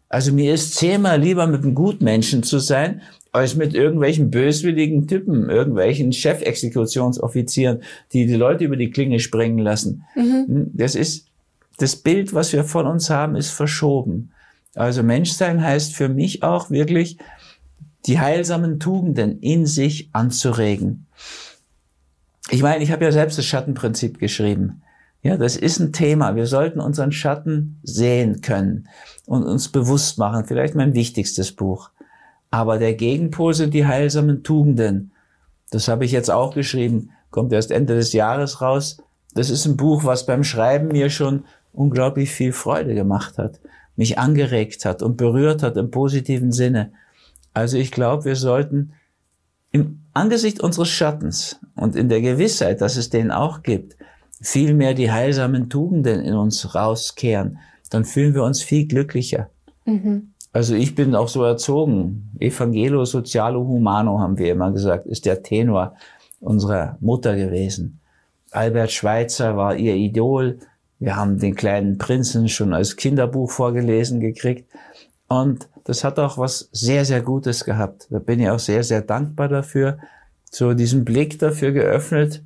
Also 0.09 0.33
mir 0.33 0.55
ist 0.55 0.75
zehnmal 0.75 1.21
lieber 1.21 1.47
mit 1.47 1.63
einem 1.63 1.75
Gutmenschen 1.75 2.43
zu 2.43 2.59
sein, 2.59 3.01
als 3.33 3.55
mit 3.55 3.75
irgendwelchen 3.75 4.31
böswilligen 4.31 5.07
Typen, 5.07 5.49
irgendwelchen 5.49 6.13
Chefexekutionsoffizieren, 6.13 7.83
die 8.13 8.27
die 8.27 8.35
Leute 8.35 8.65
über 8.65 8.77
die 8.77 8.91
Klinge 8.91 9.21
springen 9.21 9.59
lassen. 9.59 10.05
Mhm. 10.17 10.71
Das 10.75 10.97
ist, 10.97 11.27
das 11.79 11.97
Bild, 11.97 12.35
was 12.35 12.53
wir 12.53 12.65
von 12.65 12.87
uns 12.87 13.09
haben, 13.09 13.37
ist 13.37 13.51
verschoben. 13.51 14.33
Also 14.75 15.03
Menschsein 15.03 15.63
heißt 15.63 15.95
für 15.95 16.09
mich 16.09 16.43
auch 16.43 16.71
wirklich, 16.71 17.19
die 18.07 18.19
heilsamen 18.19 18.81
Tugenden 18.81 19.41
in 19.41 19.67
sich 19.67 20.11
anzuregen. 20.13 21.07
Ich 22.51 22.63
meine, 22.63 22.83
ich 22.83 22.91
habe 22.91 23.05
ja 23.05 23.13
selbst 23.13 23.39
das 23.39 23.45
Schattenprinzip 23.45 24.19
geschrieben. 24.19 24.83
Ja, 25.23 25.37
das 25.37 25.57
ist 25.57 25.79
ein 25.79 25.93
Thema. 25.93 26.35
Wir 26.35 26.47
sollten 26.47 26.81
unseren 26.81 27.13
Schatten 27.13 27.79
sehen 27.83 28.41
können 28.41 28.89
und 29.27 29.45
uns 29.45 29.69
bewusst 29.69 30.19
machen. 30.19 30.47
Vielleicht 30.47 30.75
mein 30.75 30.95
wichtigstes 30.95 31.53
Buch. 31.53 31.91
Aber 32.51 32.79
der 32.79 32.95
Gegenpol 32.95 33.55
sind 33.55 33.75
die 33.75 33.87
heilsamen 33.87 34.43
Tugenden. 34.43 35.13
Das 35.71 35.89
habe 35.89 36.05
ich 36.05 36.13
jetzt 36.13 36.31
auch 36.31 36.55
geschrieben. 36.55 37.11
Kommt 37.31 37.53
erst 37.53 37.71
Ende 37.71 37.95
des 37.95 38.13
Jahres 38.13 38.61
raus. 38.61 38.99
Das 39.35 39.51
ist 39.51 39.67
ein 39.67 39.77
Buch, 39.77 40.05
was 40.05 40.27
beim 40.27 40.43
Schreiben 40.43 40.89
mir 40.89 41.11
schon 41.11 41.45
unglaublich 41.73 42.31
viel 42.31 42.53
Freude 42.53 42.95
gemacht 42.95 43.39
hat, 43.39 43.61
mich 43.95 44.19
angeregt 44.19 44.85
hat 44.85 45.03
und 45.03 45.17
berührt 45.17 45.63
hat 45.63 45.77
im 45.77 45.91
positiven 45.91 46.51
Sinne. 46.51 46.93
Also 47.53 47.79
ich 47.79 47.91
glaube, 47.91 48.25
wir 48.25 48.37
sollten 48.37 48.93
im 49.73 50.01
Angesicht 50.13 50.61
unseres 50.61 50.89
Schattens 50.89 51.61
und 51.77 51.97
in 51.97 52.09
der 52.09 52.21
Gewissheit, 52.21 52.81
dass 52.81 52.97
es 52.97 53.11
den 53.11 53.31
auch 53.31 53.63
gibt, 53.63 53.97
viel 54.41 54.75
mehr 54.75 54.95
die 54.95 55.13
heilsamen 55.13 55.69
Tugenden 55.69 56.21
in 56.21 56.35
uns 56.35 56.75
rauskehren. 56.75 57.59
Dann 57.91 58.05
fühlen 58.05 58.35
wir 58.35 58.45
uns 58.45 58.63
viel 58.63 58.87
glücklicher. 58.87 59.51
Mhm. 59.85 60.33
Also 60.53 60.75
ich 60.75 60.95
bin 60.95 61.15
auch 61.15 61.29
so 61.29 61.45
erzogen. 61.45 62.33
Evangelo 62.41 63.05
Socialo 63.05 63.61
Humano 63.67 64.19
haben 64.19 64.39
wir 64.39 64.53
immer 64.53 64.73
gesagt, 64.73 65.07
ist 65.07 65.27
der 65.27 65.43
Tenor 65.43 65.95
unserer 66.41 66.97
Mutter 67.01 67.37
gewesen. 67.37 68.01
Albert 68.51 68.91
Schweitzer 68.91 69.57
war 69.57 69.77
ihr 69.77 69.95
Idol. 69.95 70.59
Wir 70.99 71.17
haben 71.17 71.39
den 71.39 71.55
kleinen 71.55 71.99
Prinzen 71.99 72.49
schon 72.49 72.73
als 72.73 72.97
Kinderbuch 72.97 73.51
vorgelesen 73.51 74.21
gekriegt. 74.21 74.69
Und 75.29 75.69
das 75.85 76.05
hat 76.05 76.19
auch 76.19 76.39
was 76.39 76.69
sehr, 76.73 77.05
sehr 77.05 77.23
Gutes 77.23 77.65
gehabt. 77.65 78.07
Da 78.11 78.19
bin 78.19 78.41
ich 78.41 78.49
auch 78.49 78.59
sehr, 78.59 78.83
sehr 78.85 79.03
dankbar 79.03 79.49
dafür, 79.49 79.99
so 80.51 80.75
diesen 80.75 81.05
Blick 81.05 81.39
dafür 81.39 81.73
geöffnet 81.73 82.43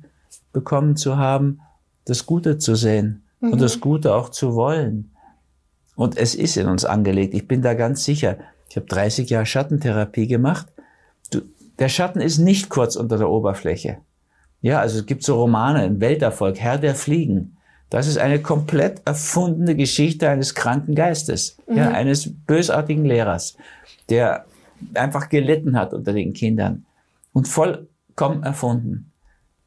bekommen 0.53 0.95
zu 0.95 1.17
haben, 1.17 1.59
das 2.05 2.25
Gute 2.25 2.57
zu 2.57 2.75
sehen 2.75 3.23
mhm. 3.41 3.53
und 3.53 3.61
das 3.61 3.79
Gute 3.81 4.15
auch 4.15 4.29
zu 4.29 4.55
wollen. 4.55 5.11
Und 5.95 6.17
es 6.17 6.35
ist 6.35 6.57
in 6.57 6.67
uns 6.67 6.85
angelegt. 6.85 7.33
Ich 7.33 7.47
bin 7.47 7.61
da 7.61 7.73
ganz 7.73 8.03
sicher. 8.03 8.37
Ich 8.69 8.75
habe 8.75 8.87
30 8.87 9.29
Jahre 9.29 9.45
Schattentherapie 9.45 10.27
gemacht. 10.27 10.67
Du, 11.31 11.41
der 11.79 11.89
Schatten 11.89 12.21
ist 12.21 12.37
nicht 12.37 12.69
kurz 12.69 12.95
unter 12.95 13.17
der 13.17 13.29
Oberfläche. 13.29 13.97
Ja, 14.61 14.79
also 14.79 14.99
es 14.99 15.05
gibt 15.05 15.23
so 15.23 15.35
Romane, 15.35 15.81
ein 15.81 16.01
Welterfolg, 16.01 16.59
Herr 16.59 16.77
der 16.77 16.95
Fliegen. 16.95 17.54
Das 17.89 18.07
ist 18.07 18.17
eine 18.17 18.41
komplett 18.41 19.01
erfundene 19.05 19.75
Geschichte 19.75 20.29
eines 20.29 20.55
kranken 20.55 20.95
Geistes, 20.95 21.57
mhm. 21.67 21.77
ja, 21.77 21.91
eines 21.91 22.33
bösartigen 22.45 23.05
Lehrers, 23.05 23.57
der 24.09 24.45
einfach 24.93 25.29
gelitten 25.29 25.77
hat 25.77 25.93
unter 25.93 26.13
den 26.13 26.33
Kindern 26.33 26.85
und 27.33 27.47
vollkommen 27.47 28.43
erfunden. 28.43 29.11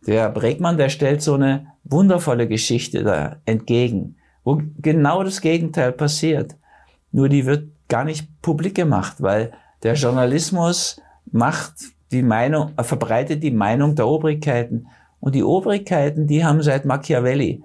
Der 0.07 0.31
Bregmann, 0.31 0.77
der 0.77 0.89
stellt 0.89 1.23
so 1.23 1.35
eine 1.35 1.67
wundervolle 1.85 2.49
Geschichte 2.49 3.03
da 3.03 3.37
entgegen, 3.45 4.17
wo 4.45 4.61
genau 4.79 5.23
das 5.23 5.41
Gegenteil 5.41 5.93
passiert. 5.93 6.57
Nur 7.13 7.29
die 7.29 7.47
wird 7.47 7.69
gar 7.89 8.05
nicht 8.05 8.41
publik 8.43 8.75
gemacht, 8.75 9.17
weil 9.21 9.53
der 9.83 9.95
Journalismus 9.95 11.01
macht 11.31 11.73
die 12.11 12.23
Meinung, 12.23 12.73
verbreitet 12.81 13.43
die 13.43 13.51
Meinung 13.51 13.95
der 13.95 14.07
Obrigkeiten. 14.07 14.87
Und 15.21 15.35
die 15.35 15.43
Obrigkeiten, 15.43 16.27
die 16.27 16.45
haben 16.45 16.63
seit 16.63 16.85
Machiavelli 16.85 17.63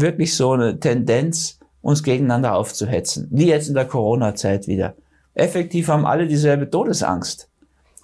wirklich 0.00 0.34
so 0.34 0.52
eine 0.52 0.78
Tendenz, 0.78 1.58
uns 1.82 2.02
gegeneinander 2.02 2.54
aufzuhetzen. 2.54 3.28
Wie 3.30 3.46
jetzt 3.46 3.68
in 3.68 3.74
der 3.74 3.84
Corona-Zeit 3.84 4.66
wieder. 4.66 4.94
Effektiv 5.34 5.88
haben 5.88 6.06
alle 6.06 6.26
dieselbe 6.26 6.70
Todesangst. 6.70 7.48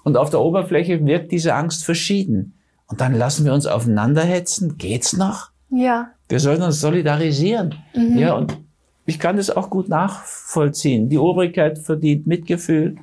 Und 0.03 0.17
auf 0.17 0.29
der 0.29 0.41
Oberfläche 0.41 1.03
wirkt 1.05 1.31
diese 1.31 1.53
Angst 1.55 1.85
verschieden. 1.85 2.53
Und 2.87 3.01
dann 3.01 3.15
lassen 3.15 3.45
wir 3.45 3.53
uns 3.53 3.65
aufeinander 3.65 4.23
hetzen. 4.23 4.77
Geht's 4.77 5.13
noch? 5.13 5.51
Ja. 5.69 6.09
Wir 6.29 6.39
sollten 6.39 6.63
uns 6.63 6.81
solidarisieren. 6.81 7.75
Mhm. 7.95 8.17
Ja, 8.17 8.33
und 8.33 8.57
ich 9.05 9.19
kann 9.19 9.37
das 9.37 9.49
auch 9.49 9.69
gut 9.69 9.89
nachvollziehen. 9.89 11.09
Die 11.09 11.17
Obrigkeit 11.17 11.79
verdient 11.79 12.27
Mitgefühl. 12.27 12.97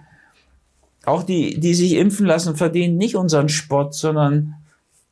Auch 1.05 1.23
die, 1.23 1.59
die 1.59 1.75
sich 1.75 1.95
impfen 1.95 2.27
lassen, 2.27 2.57
verdienen 2.57 2.97
nicht 2.97 3.17
unseren 3.17 3.49
Spott, 3.49 3.95
sondern 3.95 4.55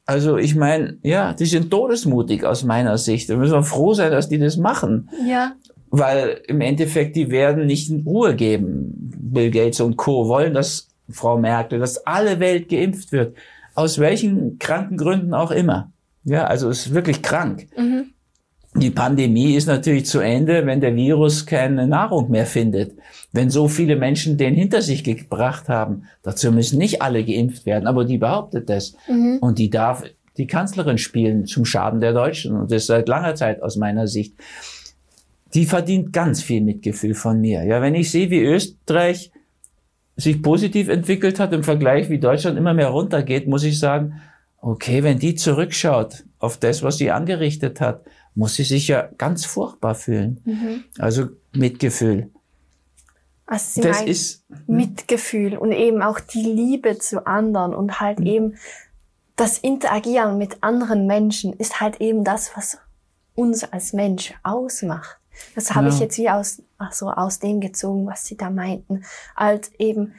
also 0.06 0.36
ich 0.36 0.54
meine, 0.54 0.98
ja, 1.02 1.32
die 1.32 1.46
sind 1.46 1.70
todesmutig 1.70 2.44
aus 2.44 2.62
meiner 2.62 2.96
Sicht. 2.96 3.28
Da 3.28 3.36
müssen 3.36 3.54
wir 3.54 3.64
froh 3.64 3.92
sein, 3.92 4.12
dass 4.12 4.28
die 4.28 4.38
das 4.38 4.56
machen. 4.56 5.10
Ja. 5.26 5.54
Weil 5.90 6.40
im 6.46 6.60
Endeffekt, 6.60 7.16
die 7.16 7.30
werden 7.30 7.66
nicht 7.66 7.90
in 7.90 8.02
Ruhe 8.02 8.34
geben. 8.36 8.92
Bill 8.96 9.50
Gates 9.50 9.80
und 9.80 9.96
Co. 9.96 10.28
wollen, 10.28 10.54
dass 10.54 10.88
Frau 11.10 11.38
Merkel, 11.38 11.80
dass 11.80 12.06
alle 12.06 12.40
Welt 12.40 12.68
geimpft 12.68 13.12
wird. 13.12 13.36
aus 13.74 13.98
welchen 13.98 14.58
kranken 14.58 14.96
Gründen 14.96 15.34
auch 15.34 15.50
immer. 15.50 15.92
Ja, 16.24 16.44
also 16.46 16.70
ist 16.70 16.94
wirklich 16.94 17.22
krank. 17.22 17.66
Mhm. 17.76 18.06
Die 18.78 18.90
Pandemie 18.90 19.54
ist 19.54 19.66
natürlich 19.66 20.04
zu 20.04 20.20
Ende, 20.20 20.66
wenn 20.66 20.80
der 20.80 20.94
Virus 20.94 21.46
keine 21.46 21.86
Nahrung 21.86 22.30
mehr 22.30 22.44
findet. 22.44 22.92
Wenn 23.32 23.48
so 23.48 23.68
viele 23.68 23.96
Menschen 23.96 24.36
den 24.36 24.54
hinter 24.54 24.82
sich 24.82 25.02
gebracht 25.02 25.68
haben. 25.68 26.04
Dazu 26.22 26.52
müssen 26.52 26.78
nicht 26.78 27.00
alle 27.00 27.24
geimpft 27.24 27.64
werden, 27.64 27.86
aber 27.86 28.04
die 28.04 28.18
behauptet 28.18 28.68
das. 28.68 28.94
Mhm. 29.08 29.38
Und 29.40 29.58
die 29.58 29.70
darf 29.70 30.04
die 30.36 30.46
Kanzlerin 30.46 30.98
spielen 30.98 31.46
zum 31.46 31.64
Schaden 31.64 32.00
der 32.00 32.12
Deutschen. 32.12 32.54
Und 32.54 32.70
das 32.70 32.86
seit 32.86 33.08
langer 33.08 33.34
Zeit 33.34 33.62
aus 33.62 33.76
meiner 33.76 34.06
Sicht. 34.06 34.34
Die 35.54 35.64
verdient 35.64 36.12
ganz 36.12 36.42
viel 36.42 36.60
Mitgefühl 36.60 37.14
von 37.14 37.40
mir. 37.40 37.64
Ja, 37.64 37.80
wenn 37.80 37.94
ich 37.94 38.10
sehe, 38.10 38.28
wie 38.28 38.42
Österreich 38.42 39.32
sich 40.16 40.42
positiv 40.42 40.88
entwickelt 40.88 41.40
hat 41.40 41.54
im 41.54 41.62
Vergleich, 41.62 42.10
wie 42.10 42.18
Deutschland 42.18 42.58
immer 42.58 42.74
mehr 42.74 42.88
runtergeht, 42.88 43.46
muss 43.46 43.64
ich 43.64 43.78
sagen, 43.78 44.20
okay, 44.60 45.02
wenn 45.02 45.18
die 45.18 45.34
zurückschaut 45.34 46.24
auf 46.38 46.58
das, 46.58 46.82
was 46.82 46.98
sie 46.98 47.10
angerichtet 47.10 47.80
hat, 47.80 48.02
muss 48.36 48.54
sie 48.54 48.64
sich 48.64 48.86
ja 48.86 49.08
ganz 49.18 49.44
furchtbar 49.44 49.96
fühlen. 49.96 50.40
Mhm. 50.44 50.84
Also 50.98 51.28
Mitgefühl. 51.52 52.30
Also 53.46 53.80
das 53.80 54.02
ist? 54.02 54.44
Mitgefühl 54.66 55.56
und 55.56 55.72
eben 55.72 56.02
auch 56.02 56.20
die 56.20 56.42
Liebe 56.42 56.98
zu 56.98 57.26
anderen 57.26 57.74
und 57.74 58.00
halt 58.00 58.20
mhm. 58.20 58.26
eben 58.26 58.54
das 59.36 59.58
Interagieren 59.58 60.38
mit 60.38 60.62
anderen 60.62 61.06
Menschen 61.06 61.52
ist 61.52 61.80
halt 61.80 62.00
eben 62.00 62.24
das, 62.24 62.56
was 62.56 62.78
uns 63.34 63.64
als 63.64 63.92
Mensch 63.92 64.34
ausmacht. 64.42 65.18
Das 65.54 65.74
habe 65.74 65.88
ja. 65.88 65.94
ich 65.94 66.00
jetzt 66.00 66.16
wie 66.16 66.30
aus, 66.30 66.62
ach 66.78 66.92
so, 66.92 67.10
aus 67.10 67.38
dem 67.38 67.60
gezogen, 67.60 68.06
was 68.06 68.24
Sie 68.24 68.36
da 68.36 68.48
meinten. 68.48 69.04
Halt 69.36 69.70
eben, 69.78 70.14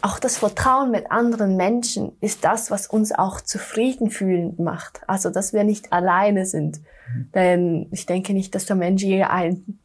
auch 0.00 0.18
das 0.18 0.38
Vertrauen 0.38 0.90
mit 0.90 1.10
anderen 1.10 1.56
Menschen 1.56 2.16
ist 2.20 2.44
das, 2.44 2.70
was 2.70 2.86
uns 2.86 3.12
auch 3.12 3.40
zufrieden 3.40 4.10
fühlen 4.10 4.54
macht. 4.58 5.00
Also, 5.06 5.30
dass 5.30 5.52
wir 5.52 5.64
nicht 5.64 5.92
alleine 5.92 6.46
sind. 6.46 6.80
Denn 7.34 7.86
ich 7.90 8.06
denke 8.06 8.32
nicht, 8.32 8.54
dass 8.54 8.66
der 8.66 8.76
Mensch 8.76 9.02
je 9.02 9.22
ein 9.22 9.78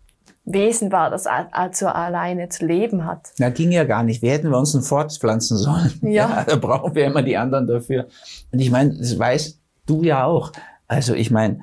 Wesen 0.43 0.91
war, 0.91 1.11
das 1.11 1.27
also 1.27 1.87
alleine 1.87 2.49
zu 2.49 2.65
leben 2.65 3.05
hat. 3.05 3.31
Na, 3.37 3.49
ging 3.49 3.71
ja 3.71 3.83
gar 3.83 4.03
nicht. 4.03 4.21
Wir 4.21 4.31
hätten 4.31 4.49
wir 4.49 4.57
uns 4.57 4.73
ein 4.73 4.81
fortpflanzen 4.81 5.57
sollen. 5.57 5.93
Ja. 6.01 6.09
ja. 6.09 6.43
Da 6.45 6.55
brauchen 6.55 6.95
wir 6.95 7.05
immer 7.05 7.21
die 7.21 7.37
anderen 7.37 7.67
dafür. 7.67 8.07
Und 8.51 8.59
ich 8.59 8.71
meine, 8.71 8.97
das 8.97 9.17
weißt 9.17 9.59
du 9.85 10.03
ja 10.03 10.25
auch. 10.25 10.51
Also, 10.87 11.13
ich 11.13 11.31
meine, 11.31 11.61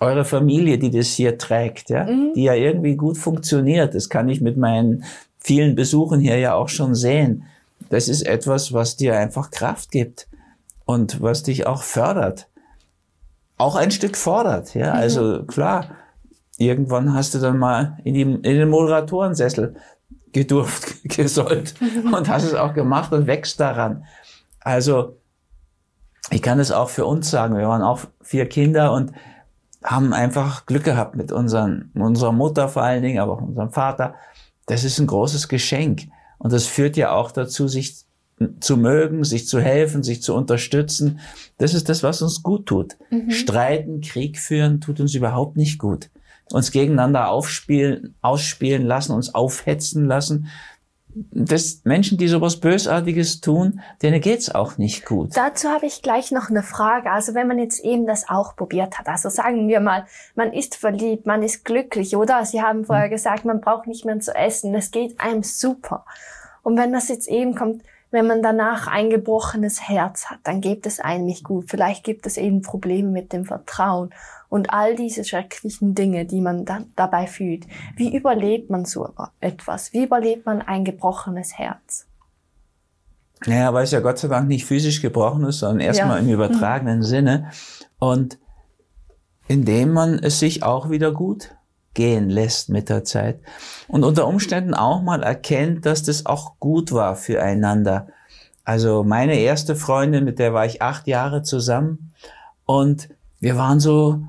eure 0.00 0.24
Familie, 0.24 0.78
die 0.78 0.90
das 0.90 1.08
hier 1.08 1.38
trägt, 1.38 1.88
ja, 1.90 2.04
mhm. 2.04 2.32
die 2.34 2.44
ja 2.44 2.54
irgendwie 2.54 2.96
gut 2.96 3.16
funktioniert. 3.16 3.94
Das 3.94 4.08
kann 4.08 4.28
ich 4.28 4.40
mit 4.40 4.56
meinen 4.56 5.04
vielen 5.38 5.74
Besuchen 5.74 6.20
hier 6.20 6.38
ja 6.38 6.54
auch 6.54 6.68
schon 6.68 6.94
sehen. 6.94 7.44
Das 7.90 8.08
ist 8.08 8.22
etwas, 8.22 8.72
was 8.72 8.96
dir 8.96 9.16
einfach 9.18 9.50
Kraft 9.50 9.90
gibt 9.90 10.28
und 10.84 11.22
was 11.22 11.42
dich 11.42 11.66
auch 11.66 11.82
fördert. 11.82 12.48
Auch 13.56 13.76
ein 13.76 13.90
Stück 13.90 14.16
fordert, 14.16 14.74
ja. 14.74 14.94
Mhm. 14.94 15.00
Also 15.00 15.44
klar, 15.44 15.90
irgendwann 16.58 17.14
hast 17.14 17.34
du 17.34 17.38
dann 17.38 17.58
mal 17.58 17.98
in, 18.04 18.14
die, 18.14 18.22
in 18.22 18.42
den 18.42 18.68
Moderatorensessel 18.68 19.76
gedurft, 20.32 21.02
gesollt 21.04 21.74
mhm. 21.80 22.14
und 22.14 22.28
hast 22.28 22.44
es 22.44 22.54
auch 22.54 22.74
gemacht 22.74 23.12
und 23.12 23.26
wächst 23.26 23.60
daran. 23.60 24.04
Also, 24.60 25.18
ich 26.30 26.42
kann 26.42 26.58
es 26.58 26.72
auch 26.72 26.88
für 26.88 27.04
uns 27.04 27.30
sagen. 27.30 27.56
Wir 27.56 27.68
waren 27.68 27.82
auch 27.82 28.00
vier 28.22 28.48
Kinder 28.48 28.92
und 28.92 29.12
haben 29.82 30.14
einfach 30.14 30.64
Glück 30.64 30.84
gehabt 30.84 31.14
mit 31.16 31.30
unseren, 31.30 31.90
unserer 31.94 32.32
Mutter 32.32 32.68
vor 32.68 32.82
allen 32.82 33.02
Dingen, 33.02 33.18
aber 33.18 33.34
auch 33.34 33.42
unserem 33.42 33.70
Vater. 33.70 34.14
Das 34.66 34.82
ist 34.84 34.98
ein 34.98 35.06
großes 35.06 35.48
Geschenk. 35.48 36.08
Und 36.38 36.52
das 36.52 36.66
führt 36.66 36.96
ja 36.96 37.12
auch 37.12 37.30
dazu, 37.30 37.68
sich 37.68 38.04
zu 38.60 38.76
mögen, 38.76 39.24
sich 39.24 39.46
zu 39.46 39.60
helfen, 39.60 40.02
sich 40.02 40.22
zu 40.22 40.34
unterstützen. 40.34 41.20
Das 41.58 41.74
ist 41.74 41.88
das, 41.88 42.02
was 42.02 42.22
uns 42.22 42.42
gut 42.42 42.66
tut. 42.66 42.96
Mhm. 43.10 43.30
Streiten, 43.30 44.00
Krieg 44.00 44.38
führen 44.38 44.80
tut 44.80 45.00
uns 45.00 45.14
überhaupt 45.14 45.56
nicht 45.56 45.78
gut. 45.78 46.10
Uns 46.50 46.72
gegeneinander 46.72 47.30
aufspielen, 47.30 48.14
ausspielen 48.20 48.84
lassen, 48.84 49.12
uns 49.12 49.34
aufhetzen 49.34 50.06
lassen, 50.06 50.48
das 51.14 51.82
Menschen, 51.84 52.18
die 52.18 52.26
sowas 52.26 52.58
Bösartiges 52.58 53.40
tun, 53.40 53.80
denen 54.02 54.20
geht's 54.20 54.52
auch 54.52 54.78
nicht 54.78 55.06
gut. 55.06 55.36
Dazu 55.36 55.68
habe 55.68 55.86
ich 55.86 56.02
gleich 56.02 56.32
noch 56.32 56.50
eine 56.50 56.62
Frage. 56.62 57.10
Also 57.10 57.34
wenn 57.34 57.46
man 57.46 57.58
jetzt 57.58 57.84
eben 57.84 58.06
das 58.06 58.28
auch 58.28 58.56
probiert 58.56 58.98
hat, 58.98 59.06
also 59.06 59.28
sagen 59.28 59.68
wir 59.68 59.80
mal, 59.80 60.06
man 60.34 60.52
ist 60.52 60.74
verliebt, 60.74 61.24
man 61.26 61.42
ist 61.42 61.64
glücklich, 61.64 62.16
oder? 62.16 62.44
Sie 62.44 62.62
haben 62.62 62.84
vorher 62.84 63.04
hm. 63.04 63.12
gesagt, 63.12 63.44
man 63.44 63.60
braucht 63.60 63.86
nicht 63.86 64.04
mehr 64.04 64.18
zu 64.18 64.34
essen, 64.34 64.74
es 64.74 64.90
geht 64.90 65.20
einem 65.20 65.42
super. 65.44 66.04
Und 66.62 66.76
wenn 66.78 66.92
das 66.92 67.08
jetzt 67.08 67.28
eben 67.28 67.54
kommt, 67.54 67.82
wenn 68.14 68.26
man 68.26 68.42
danach 68.42 68.86
ein 68.86 69.10
gebrochenes 69.10 69.88
Herz 69.88 70.26
hat, 70.26 70.38
dann 70.44 70.60
geht 70.60 70.86
es 70.86 71.00
einem 71.00 71.26
nicht 71.26 71.44
gut. 71.44 71.66
Vielleicht 71.68 72.04
gibt 72.04 72.26
es 72.26 72.36
eben 72.36 72.62
Probleme 72.62 73.10
mit 73.10 73.32
dem 73.32 73.44
Vertrauen 73.44 74.10
und 74.48 74.72
all 74.72 74.94
diese 74.94 75.24
schrecklichen 75.24 75.94
Dinge, 75.94 76.24
die 76.24 76.40
man 76.40 76.64
dann 76.64 76.92
dabei 76.94 77.26
fühlt. 77.26 77.66
Wie 77.96 78.16
überlebt 78.16 78.70
man 78.70 78.84
so 78.84 79.12
etwas? 79.40 79.92
Wie 79.92 80.04
überlebt 80.04 80.46
man 80.46 80.62
ein 80.62 80.84
gebrochenes 80.84 81.58
Herz? 81.58 82.06
Naja, 83.46 83.74
weil 83.74 83.84
es 83.84 83.90
ja 83.90 84.00
Gott 84.00 84.18
sei 84.18 84.28
Dank 84.28 84.48
nicht 84.48 84.64
physisch 84.64 85.02
gebrochen 85.02 85.44
ist, 85.44 85.58
sondern 85.58 85.80
erstmal 85.80 86.18
ja. 86.18 86.24
im 86.24 86.32
übertragenen 86.32 86.98
mhm. 86.98 87.02
Sinne. 87.02 87.50
Und 87.98 88.38
indem 89.48 89.92
man 89.92 90.18
es 90.20 90.38
sich 90.38 90.62
auch 90.62 90.88
wieder 90.88 91.12
gut 91.12 91.50
gehen 91.94 92.28
lässt 92.28 92.68
mit 92.68 92.88
der 92.88 93.04
Zeit. 93.04 93.40
Und 93.88 94.04
unter 94.04 94.26
Umständen 94.26 94.74
auch 94.74 95.02
mal 95.02 95.22
erkennt, 95.22 95.86
dass 95.86 96.02
das 96.02 96.26
auch 96.26 96.58
gut 96.58 96.92
war 96.92 97.16
füreinander. 97.16 98.08
Also 98.64 99.04
meine 99.04 99.38
erste 99.38 99.76
Freundin, 99.76 100.24
mit 100.24 100.38
der 100.38 100.54
war 100.54 100.66
ich 100.66 100.82
acht 100.82 101.06
Jahre 101.06 101.42
zusammen 101.42 102.12
und 102.64 103.08
wir 103.40 103.56
waren 103.56 103.78
so 103.80 104.20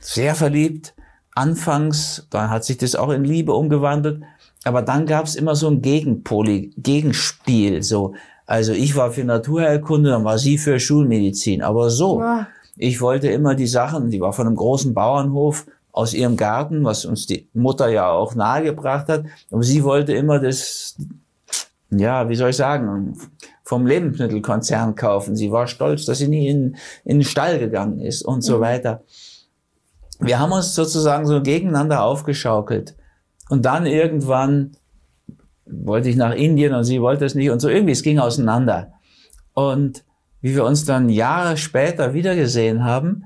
sehr 0.00 0.34
verliebt. 0.34 0.94
Anfangs, 1.34 2.26
dann 2.30 2.50
hat 2.50 2.64
sich 2.64 2.78
das 2.78 2.94
auch 2.94 3.10
in 3.10 3.24
Liebe 3.24 3.52
umgewandelt. 3.54 4.22
Aber 4.64 4.82
dann 4.82 5.04
gab 5.06 5.26
es 5.26 5.34
immer 5.34 5.56
so 5.56 5.68
ein 5.68 5.82
Gegenpoli, 5.82 6.72
Gegenspiel. 6.78 7.82
So, 7.82 8.14
also 8.46 8.72
ich 8.72 8.96
war 8.96 9.10
für 9.10 9.24
Naturheilkunde, 9.24 10.10
dann 10.10 10.24
war 10.24 10.38
sie 10.38 10.58
für 10.58 10.78
Schulmedizin. 10.80 11.62
Aber 11.62 11.90
so, 11.90 12.22
ich 12.76 13.00
wollte 13.00 13.28
immer 13.28 13.54
die 13.54 13.66
Sachen. 13.66 14.10
Die 14.10 14.20
war 14.20 14.32
von 14.32 14.46
einem 14.46 14.56
großen 14.56 14.94
Bauernhof 14.94 15.66
aus 15.94 16.12
ihrem 16.12 16.36
Garten, 16.36 16.84
was 16.84 17.06
uns 17.06 17.26
die 17.26 17.48
Mutter 17.54 17.88
ja 17.88 18.10
auch 18.10 18.34
nahegebracht 18.34 19.08
hat. 19.08 19.24
Aber 19.50 19.62
sie 19.62 19.82
wollte 19.82 20.12
immer 20.12 20.38
das, 20.38 20.96
ja, 21.90 22.28
wie 22.28 22.34
soll 22.36 22.50
ich 22.50 22.56
sagen, 22.56 23.16
vom 23.62 23.86
Lebensmittelkonzern 23.86 24.94
kaufen. 24.94 25.36
Sie 25.36 25.50
war 25.50 25.66
stolz, 25.66 26.04
dass 26.04 26.18
sie 26.18 26.28
nie 26.28 26.48
in, 26.48 26.76
in 27.04 27.20
den 27.20 27.24
Stall 27.24 27.58
gegangen 27.58 28.00
ist 28.00 28.22
und 28.22 28.42
so 28.42 28.58
mhm. 28.58 28.60
weiter 28.60 29.02
wir 30.20 30.38
haben 30.38 30.52
uns 30.52 30.74
sozusagen 30.74 31.26
so 31.26 31.42
gegeneinander 31.42 32.02
aufgeschaukelt. 32.02 32.94
Und 33.48 33.64
dann 33.64 33.86
irgendwann 33.86 34.72
wollte 35.66 36.08
ich 36.08 36.16
nach 36.16 36.34
Indien 36.34 36.74
und 36.74 36.84
sie 36.84 37.00
wollte 37.00 37.24
es 37.24 37.34
nicht 37.34 37.50
und 37.50 37.60
so 37.60 37.68
irgendwie, 37.68 37.92
es 37.92 38.02
ging 38.02 38.18
auseinander. 38.18 38.92
Und 39.54 40.04
wie 40.40 40.54
wir 40.54 40.64
uns 40.64 40.84
dann 40.84 41.08
Jahre 41.08 41.56
später 41.56 42.14
wiedergesehen 42.14 42.84
haben, 42.84 43.24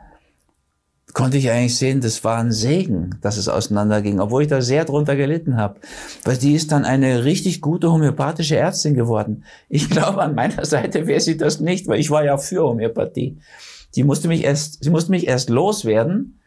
konnte 1.18 1.36
ich 1.36 1.50
eigentlich 1.50 1.76
sehen, 1.76 2.00
das 2.00 2.22
war 2.22 2.38
ein 2.38 2.52
Segen, 2.52 3.18
dass 3.22 3.38
es 3.38 3.48
auseinanderging, 3.48 4.20
obwohl 4.20 4.42
ich 4.42 4.48
da 4.48 4.62
sehr 4.62 4.84
drunter 4.84 5.16
gelitten 5.16 5.56
habe. 5.56 5.80
Weil 6.22 6.36
die 6.36 6.54
ist 6.54 6.70
dann 6.70 6.84
eine 6.84 7.24
richtig 7.24 7.60
gute 7.60 7.90
homöopathische 7.90 8.56
Ärztin 8.56 8.94
geworden. 8.94 9.42
Ich 9.68 9.90
glaube, 9.90 10.22
an 10.22 10.36
meiner 10.36 10.64
Seite 10.64 11.08
wäre 11.08 11.18
sie 11.18 11.36
das 11.36 11.58
nicht, 11.58 11.88
weil 11.88 11.98
ich 11.98 12.10
war 12.10 12.24
ja 12.24 12.38
für 12.38 12.62
Homöopathie. 12.62 13.36
Die 13.96 14.04
musste 14.04 14.28
mich 14.28 14.44
erst, 14.44 14.84
sie 14.84 14.90
musste 14.90 15.10
mich 15.10 15.26
erst 15.26 15.50
loswerden, 15.50 16.38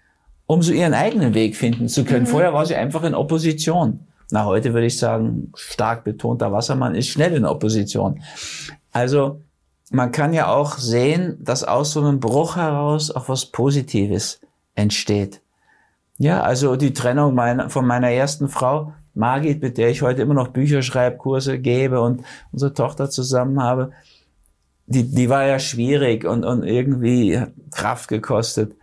um 0.45 0.61
so 0.61 0.71
ihren 0.71 0.93
eigenen 0.93 1.33
Weg 1.33 1.57
finden 1.57 1.89
zu 1.89 2.05
können. 2.05 2.23
Mhm. 2.23 2.27
Vorher 2.27 2.53
war 2.53 2.65
sie 2.65 2.75
einfach 2.75 3.03
in 3.03 3.13
Opposition. 3.13 3.99
Na, 4.29 4.45
heute 4.45 4.73
würde 4.73 4.87
ich 4.87 4.97
sagen, 4.97 5.51
stark 5.53 6.05
betonter 6.05 6.53
Wassermann 6.53 6.95
ist 6.95 7.09
schnell 7.09 7.33
in 7.33 7.43
Opposition. 7.43 8.21
Also, 8.93 9.41
man 9.89 10.13
kann 10.13 10.31
ja 10.31 10.47
auch 10.47 10.77
sehen, 10.77 11.39
dass 11.41 11.65
aus 11.65 11.91
so 11.91 11.99
einem 11.99 12.21
Bruch 12.21 12.55
heraus 12.55 13.11
auch 13.11 13.27
was 13.27 13.47
Positives 13.47 14.39
entsteht. 14.75 15.41
Ja, 16.17 16.41
also 16.41 16.75
die 16.75 16.93
Trennung 16.93 17.33
meiner, 17.33 17.69
von 17.69 17.85
meiner 17.85 18.11
ersten 18.11 18.47
Frau, 18.47 18.93
Margit, 19.13 19.61
mit 19.61 19.77
der 19.77 19.89
ich 19.89 20.01
heute 20.01 20.21
immer 20.21 20.33
noch 20.33 20.49
Bücher 20.49 20.81
schreibe, 20.81 21.17
Kurse 21.17 21.59
gebe 21.59 22.01
und 22.01 22.23
unsere 22.51 22.73
Tochter 22.73 23.09
zusammen 23.09 23.61
habe, 23.61 23.91
die, 24.85 25.09
die 25.09 25.29
war 25.29 25.45
ja 25.45 25.59
schwierig 25.59 26.25
und, 26.25 26.43
und 26.43 26.63
irgendwie 26.63 27.41
Kraft 27.71 28.07
gekostet. 28.07 28.75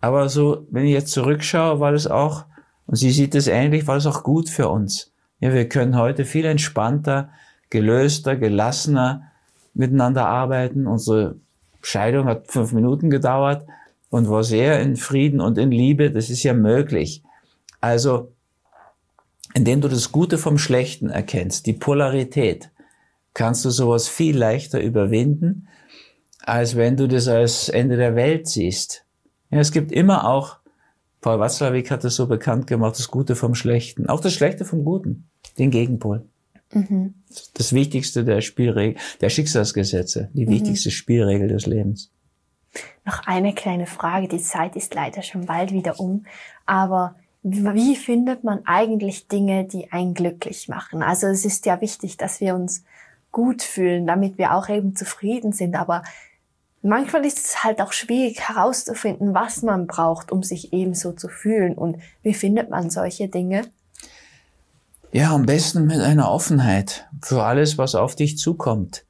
Aber 0.00 0.28
so, 0.28 0.66
wenn 0.70 0.84
ich 0.84 0.92
jetzt 0.92 1.12
zurückschaue, 1.12 1.80
war 1.80 1.92
das 1.92 2.06
auch, 2.06 2.44
und 2.86 2.96
sie 2.96 3.10
sieht 3.10 3.34
es 3.34 3.46
ähnlich, 3.46 3.86
war 3.86 3.94
das 3.94 4.06
auch 4.06 4.22
gut 4.22 4.48
für 4.48 4.68
uns. 4.68 5.12
Ja, 5.38 5.52
wir 5.52 5.68
können 5.68 5.96
heute 5.96 6.24
viel 6.24 6.44
entspannter, 6.44 7.30
gelöster, 7.70 8.36
gelassener 8.36 9.30
miteinander 9.74 10.26
arbeiten. 10.26 10.86
Unsere 10.86 11.36
Scheidung 11.82 12.26
hat 12.26 12.48
fünf 12.48 12.72
Minuten 12.72 13.10
gedauert 13.10 13.64
und 14.10 14.28
war 14.28 14.44
sehr 14.44 14.80
in 14.80 14.96
Frieden 14.96 15.40
und 15.40 15.56
in 15.56 15.70
Liebe. 15.70 16.10
Das 16.10 16.28
ist 16.28 16.42
ja 16.42 16.52
möglich. 16.52 17.22
Also, 17.80 18.32
indem 19.54 19.80
du 19.80 19.88
das 19.88 20.12
Gute 20.12 20.36
vom 20.36 20.58
Schlechten 20.58 21.08
erkennst, 21.08 21.66
die 21.66 21.72
Polarität, 21.72 22.70
kannst 23.32 23.64
du 23.64 23.70
sowas 23.70 24.08
viel 24.08 24.36
leichter 24.36 24.80
überwinden 24.80 25.68
als 26.42 26.76
wenn 26.76 26.96
du 26.96 27.06
das 27.06 27.28
als 27.28 27.68
Ende 27.68 27.96
der 27.96 28.14
Welt 28.14 28.48
siehst. 28.48 29.04
Ja, 29.50 29.58
es 29.58 29.72
gibt 29.72 29.92
immer 29.92 30.28
auch, 30.28 30.56
Paul 31.20 31.38
Watzlawick 31.38 31.90
hat 31.90 32.04
das 32.04 32.16
so 32.16 32.26
bekannt 32.26 32.66
gemacht, 32.66 32.98
das 32.98 33.08
Gute 33.08 33.36
vom 33.36 33.54
Schlechten, 33.54 34.08
auch 34.08 34.20
das 34.20 34.32
Schlechte 34.32 34.64
vom 34.64 34.84
Guten, 34.84 35.28
den 35.58 35.70
Gegenpol. 35.70 36.24
Mhm. 36.72 37.14
Das 37.54 37.72
Wichtigste 37.72 38.24
der 38.24 38.40
Spielregel, 38.40 38.96
der 39.20 39.28
Schicksalsgesetze, 39.28 40.30
die 40.32 40.46
mhm. 40.46 40.50
wichtigste 40.50 40.90
Spielregel 40.90 41.48
des 41.48 41.66
Lebens. 41.66 42.10
Noch 43.04 43.26
eine 43.26 43.54
kleine 43.54 43.86
Frage, 43.86 44.28
die 44.28 44.42
Zeit 44.42 44.76
ist 44.76 44.94
leider 44.94 45.22
schon 45.22 45.46
bald 45.46 45.72
wieder 45.72 45.98
um, 45.98 46.24
aber 46.66 47.16
wie 47.42 47.96
findet 47.96 48.44
man 48.44 48.66
eigentlich 48.66 49.28
Dinge, 49.28 49.64
die 49.64 49.90
einen 49.92 50.14
glücklich 50.14 50.68
machen? 50.68 51.02
Also 51.02 51.26
es 51.26 51.44
ist 51.44 51.64
ja 51.66 51.80
wichtig, 51.80 52.18
dass 52.18 52.40
wir 52.40 52.54
uns 52.54 52.84
gut 53.32 53.62
fühlen, 53.62 54.06
damit 54.06 54.36
wir 54.38 54.54
auch 54.54 54.68
eben 54.68 54.94
zufrieden 54.94 55.52
sind, 55.52 55.74
aber 55.74 56.02
manchmal 56.82 57.24
ist 57.24 57.38
es 57.38 57.64
halt 57.64 57.80
auch 57.80 57.92
schwierig 57.92 58.40
herauszufinden, 58.48 59.34
was 59.34 59.62
man 59.62 59.86
braucht, 59.86 60.32
um 60.32 60.42
sich 60.42 60.72
eben 60.72 60.94
so 60.94 61.12
zu 61.12 61.28
fühlen 61.28 61.74
und 61.74 61.98
wie 62.22 62.34
findet 62.34 62.70
man 62.70 62.90
solche 62.90 63.28
Dinge? 63.28 63.62
Ja, 65.12 65.34
am 65.34 65.46
besten 65.46 65.86
mit 65.86 66.00
einer 66.00 66.30
Offenheit 66.30 67.08
für 67.22 67.42
alles, 67.42 67.78
was 67.78 67.94
auf 67.94 68.14
dich 68.14 68.38
zukommt. 68.38 69.04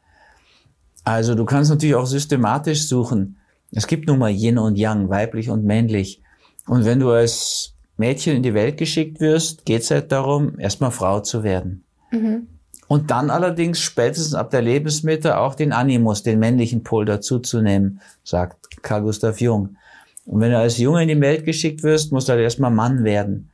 Also 1.05 1.35
du 1.35 1.45
kannst 1.45 1.71
natürlich 1.71 1.95
auch 1.95 2.07
systematisch 2.07 2.87
suchen. 2.87 3.40
Es 3.73 3.87
gibt 3.87 4.09
nun 4.09 4.19
mal 4.19 4.31
Yin 4.31 4.59
und 4.59 4.77
Yang, 4.77 5.09
weiblich 5.09 5.51
und 5.51 5.65
männlich. 5.65 6.23
Und 6.67 6.85
wenn 6.85 7.01
du 7.01 7.11
als 7.11 7.75
Mädchen 7.97 8.37
in 8.37 8.43
die 8.43 8.55
Welt 8.55 8.77
geschickt 8.77 9.21
wirst, 9.21 9.65
geht 9.65 9.83
es 9.83 9.91
halt 9.91 10.11
darum, 10.11 10.59
erstmal 10.59 10.91
Frau 10.91 11.21
zu 11.21 11.43
werden. 11.43 11.85
Mhm. 12.11 12.49
Und 12.89 13.13
dann 13.13 13.31
allerdings 13.31 13.79
spätestens 13.79 14.35
ab 14.35 14.51
der 14.51 14.63
Lebensmitte 14.63 15.39
auch 15.39 15.55
den 15.55 15.73
Animus, 15.73 16.25
den 16.25 16.41
männlichen 16.41 16.83
Pol 16.83 17.05
dazuzunehmen, 17.05 18.01
sagt 18.25 18.83
Carl 18.83 19.03
Gustav 19.03 19.41
Jung. 19.41 19.77
Und 20.25 20.41
wenn 20.41 20.51
du 20.51 20.59
als 20.59 20.79
Junge 20.79 21.03
in 21.03 21.09
die 21.09 21.21
Welt 21.21 21.45
geschickt 21.45 21.83
wirst, 21.83 22.11
musst 22.11 22.29
du 22.29 22.33
halt 22.33 22.43
erstmal 22.43 22.71
Mann 22.71 23.05
werden 23.05 23.51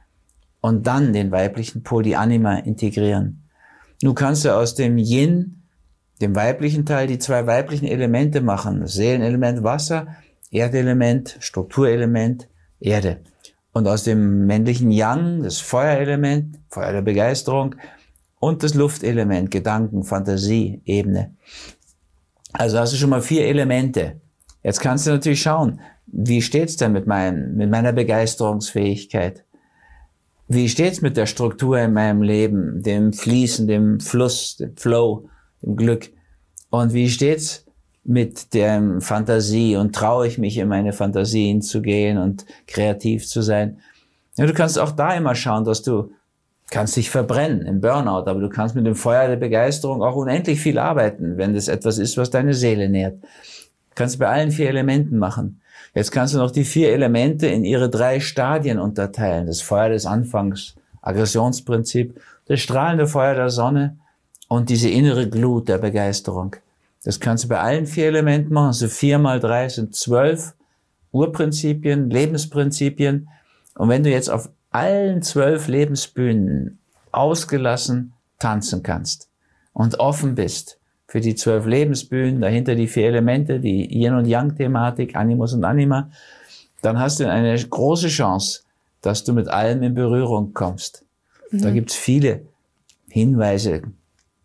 und 0.60 0.86
dann 0.86 1.12
den 1.12 1.30
weiblichen 1.30 1.82
Pol, 1.82 2.02
die 2.02 2.16
Anima, 2.16 2.56
integrieren. 2.56 3.42
Du 4.02 4.14
kannst 4.14 4.44
ja 4.44 4.58
aus 4.58 4.74
dem 4.74 4.98
Yin, 4.98 5.62
dem 6.20 6.34
weiblichen 6.34 6.86
Teil, 6.86 7.06
die 7.06 7.18
zwei 7.18 7.46
weiblichen 7.46 7.86
Elemente 7.86 8.40
machen. 8.40 8.86
Seelenelement 8.86 9.62
Wasser, 9.62 10.08
Erdelement, 10.50 11.36
Strukturelement, 11.40 12.48
Erde. 12.80 13.20
Und 13.72 13.86
aus 13.86 14.04
dem 14.04 14.46
männlichen 14.46 14.90
Yang, 14.90 15.42
das 15.42 15.60
Feuerelement, 15.60 16.58
Feuer 16.70 16.92
der 16.92 17.02
Begeisterung, 17.02 17.74
und 18.38 18.62
das 18.62 18.74
Luftelement, 18.74 19.50
Gedanken, 19.50 20.02
Fantasie, 20.02 20.80
Ebene. 20.84 21.34
Also 22.52 22.78
hast 22.78 22.92
du 22.92 22.96
schon 22.96 23.10
mal 23.10 23.22
vier 23.22 23.46
Elemente. 23.46 24.20
Jetzt 24.62 24.80
kannst 24.80 25.06
du 25.06 25.10
natürlich 25.10 25.42
schauen, 25.42 25.80
wie 26.06 26.40
steht's 26.40 26.76
denn 26.76 26.92
mit, 26.92 27.06
mein, 27.06 27.54
mit 27.56 27.70
meiner 27.70 27.92
Begeisterungsfähigkeit? 27.92 29.44
Wie 30.48 30.68
steht's 30.68 31.02
mit 31.02 31.16
der 31.16 31.26
Struktur 31.26 31.78
in 31.78 31.92
meinem 31.92 32.22
Leben, 32.22 32.82
dem 32.82 33.12
Fließen, 33.12 33.66
dem 33.66 34.00
Fluss, 34.00 34.56
dem 34.56 34.76
Flow, 34.76 35.28
dem 35.66 35.76
Glück? 35.76 36.10
Und 36.70 36.92
wie 36.92 37.08
steht's 37.08 37.64
mit 38.04 38.54
der 38.54 39.00
Fantasie 39.00 39.76
und 39.76 39.94
traue 39.94 40.26
ich 40.26 40.38
mich 40.38 40.56
in 40.58 40.68
meine 40.68 40.92
Fantasien 40.92 41.60
zu 41.60 41.82
gehen 41.82 42.18
und 42.18 42.46
kreativ 42.66 43.26
zu 43.26 43.42
sein? 43.42 43.78
Ja, 44.36 44.46
du 44.46 44.54
kannst 44.54 44.78
auch 44.78 44.92
da 44.92 45.14
immer 45.14 45.34
schauen, 45.34 45.64
dass 45.64 45.82
du 45.82 46.10
kannst 46.70 46.96
dich 46.96 47.10
verbrennen 47.10 47.62
im 47.62 47.80
Burnout, 47.80 48.28
aber 48.28 48.40
du 48.40 48.48
kannst 48.48 48.74
mit 48.74 48.86
dem 48.86 48.94
Feuer 48.94 49.28
der 49.28 49.36
Begeisterung 49.36 50.02
auch 50.02 50.16
unendlich 50.16 50.60
viel 50.60 50.78
arbeiten, 50.78 51.36
wenn 51.36 51.54
das 51.54 51.68
etwas 51.68 51.98
ist, 51.98 52.16
was 52.16 52.30
deine 52.30 52.54
Seele 52.54 52.88
nährt. 52.88 53.18
Kannst 53.94 54.18
bei 54.18 54.26
allen 54.26 54.50
vier 54.50 54.68
Elementen 54.68 55.18
machen. 55.18 55.60
Jetzt 55.94 56.10
kannst 56.10 56.34
du 56.34 56.38
noch 56.38 56.50
die 56.50 56.64
vier 56.64 56.92
Elemente 56.92 57.46
in 57.46 57.64
ihre 57.64 57.88
drei 57.88 58.20
Stadien 58.20 58.78
unterteilen. 58.78 59.46
Das 59.46 59.62
Feuer 59.62 59.88
des 59.88 60.04
Anfangs, 60.04 60.74
Aggressionsprinzip, 61.00 62.20
das 62.46 62.60
strahlende 62.60 63.06
Feuer 63.06 63.34
der 63.34 63.48
Sonne 63.48 63.96
und 64.48 64.70
diese 64.70 64.88
innere 64.88 65.28
Glut 65.28 65.68
der 65.68 65.78
Begeisterung. 65.78 66.56
Das 67.04 67.20
kannst 67.20 67.44
du 67.44 67.48
bei 67.48 67.60
allen 67.60 67.86
vier 67.86 68.06
Elementen 68.06 68.52
machen. 68.52 68.68
Also 68.68 68.88
vier 68.88 69.18
mal 69.18 69.40
drei 69.40 69.68
sind 69.68 69.94
zwölf 69.94 70.54
Urprinzipien, 71.12 72.10
Lebensprinzipien. 72.10 73.28
Und 73.74 73.88
wenn 73.88 74.02
du 74.02 74.10
jetzt 74.10 74.28
auf 74.28 74.50
allen 74.70 75.22
zwölf 75.22 75.68
Lebensbühnen 75.68 76.78
ausgelassen 77.12 78.12
tanzen 78.38 78.82
kannst 78.82 79.28
und 79.72 79.98
offen 79.98 80.34
bist 80.34 80.78
für 81.06 81.20
die 81.20 81.34
zwölf 81.34 81.64
Lebensbühnen, 81.66 82.40
dahinter 82.40 82.74
die 82.74 82.88
vier 82.88 83.06
Elemente, 83.06 83.60
die 83.60 83.86
Yin 83.86 84.14
und 84.14 84.26
Yang-Thematik, 84.26 85.16
Animus 85.16 85.54
und 85.54 85.64
Anima, 85.64 86.10
dann 86.82 86.98
hast 86.98 87.20
du 87.20 87.30
eine 87.30 87.56
große 87.56 88.08
Chance, 88.08 88.62
dass 89.00 89.24
du 89.24 89.32
mit 89.32 89.48
allem 89.48 89.82
in 89.82 89.94
Berührung 89.94 90.52
kommst. 90.52 91.04
Mhm. 91.50 91.62
Da 91.62 91.70
gibt's 91.70 91.94
viele 91.94 92.42
Hinweise, 93.08 93.82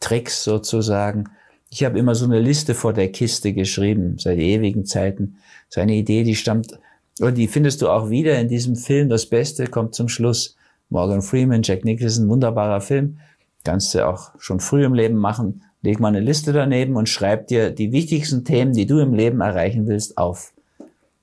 Tricks 0.02 0.44
sozusagen. 0.44 1.30
Ich 1.70 1.86
habe 1.86 1.98
immer 1.98 2.16
so 2.16 2.26
eine 2.26 2.42
Liste 2.42 2.76
vor 2.76 2.92
der 2.92 3.10
Kiste 3.12 3.54
geschrieben, 3.54 4.18
seit 4.20 4.38
ewigen 4.38 4.86
Zeiten. 4.86 5.38
So 5.70 5.80
eine 5.80 5.96
Idee, 5.96 6.24
die 6.24 6.36
stammt, 6.36 6.78
und 7.22 7.36
die 7.36 7.48
findest 7.48 7.82
du 7.82 7.88
auch 7.88 8.10
wieder 8.10 8.38
in 8.40 8.50
diesem 8.50 8.76
Film. 8.76 9.08
Das 9.08 9.26
Beste 9.26 9.68
kommt 9.68 9.96
zum 9.96 10.10
Schluss. 10.10 10.58
Morgan 10.90 11.22
Freeman, 11.22 11.62
Jack 11.64 11.86
Nicholson, 11.86 12.28
wunderbarer 12.28 12.82
Film. 12.82 13.20
Kannst 13.64 13.96
du 13.96 14.06
auch 14.06 14.32
schon 14.40 14.60
früh 14.60 14.84
im 14.84 14.94
Leben 14.94 15.16
machen 15.16 15.62
leg 15.82 16.00
mal 16.00 16.10
eine 16.10 16.20
Liste 16.20 16.54
daneben 16.54 16.96
und 16.96 17.10
schreib 17.10 17.48
dir 17.48 17.72
die 17.72 17.92
wichtigsten 17.92 18.46
Themen, 18.46 18.74
die 18.74 18.86
du 18.86 19.00
im 19.00 19.14
Leben 19.14 19.42
erreichen 19.42 19.88
willst, 19.88 20.18
auf. 20.18 20.54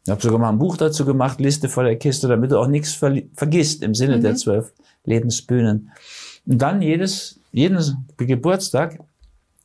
Ich 0.04 0.10
habe 0.10 0.22
sogar 0.22 0.38
mal 0.38 0.48
ein 0.48 0.58
Buch 0.58 0.76
dazu 0.76 1.04
gemacht, 1.04 1.40
Liste 1.40 1.68
vor 1.68 1.84
der 1.84 1.96
Kiste, 1.96 2.28
damit 2.28 2.50
du 2.50 2.58
auch 2.58 2.66
nichts 2.66 2.94
ver 2.94 3.20
vergisst 3.34 3.82
im 3.82 3.94
Sinne 3.94 4.16
mhm. 4.16 4.22
der 4.22 4.36
zwölf 4.36 4.72
Lebensbühnen. 5.04 5.90
Und 6.46 6.62
dann 6.62 6.82
jedes, 6.82 7.37
jeden 7.52 8.06
Geburtstag, 8.16 8.98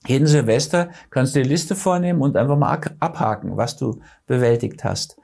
jeden 0.05 0.27
Silvester 0.27 0.89
kannst 1.09 1.35
du 1.35 1.41
die 1.41 1.49
Liste 1.49 1.75
vornehmen 1.75 2.21
und 2.21 2.35
einfach 2.35 2.57
mal 2.57 2.79
abhaken, 2.99 3.55
was 3.55 3.77
du 3.77 4.01
bewältigt 4.27 4.83
hast. 4.83 5.17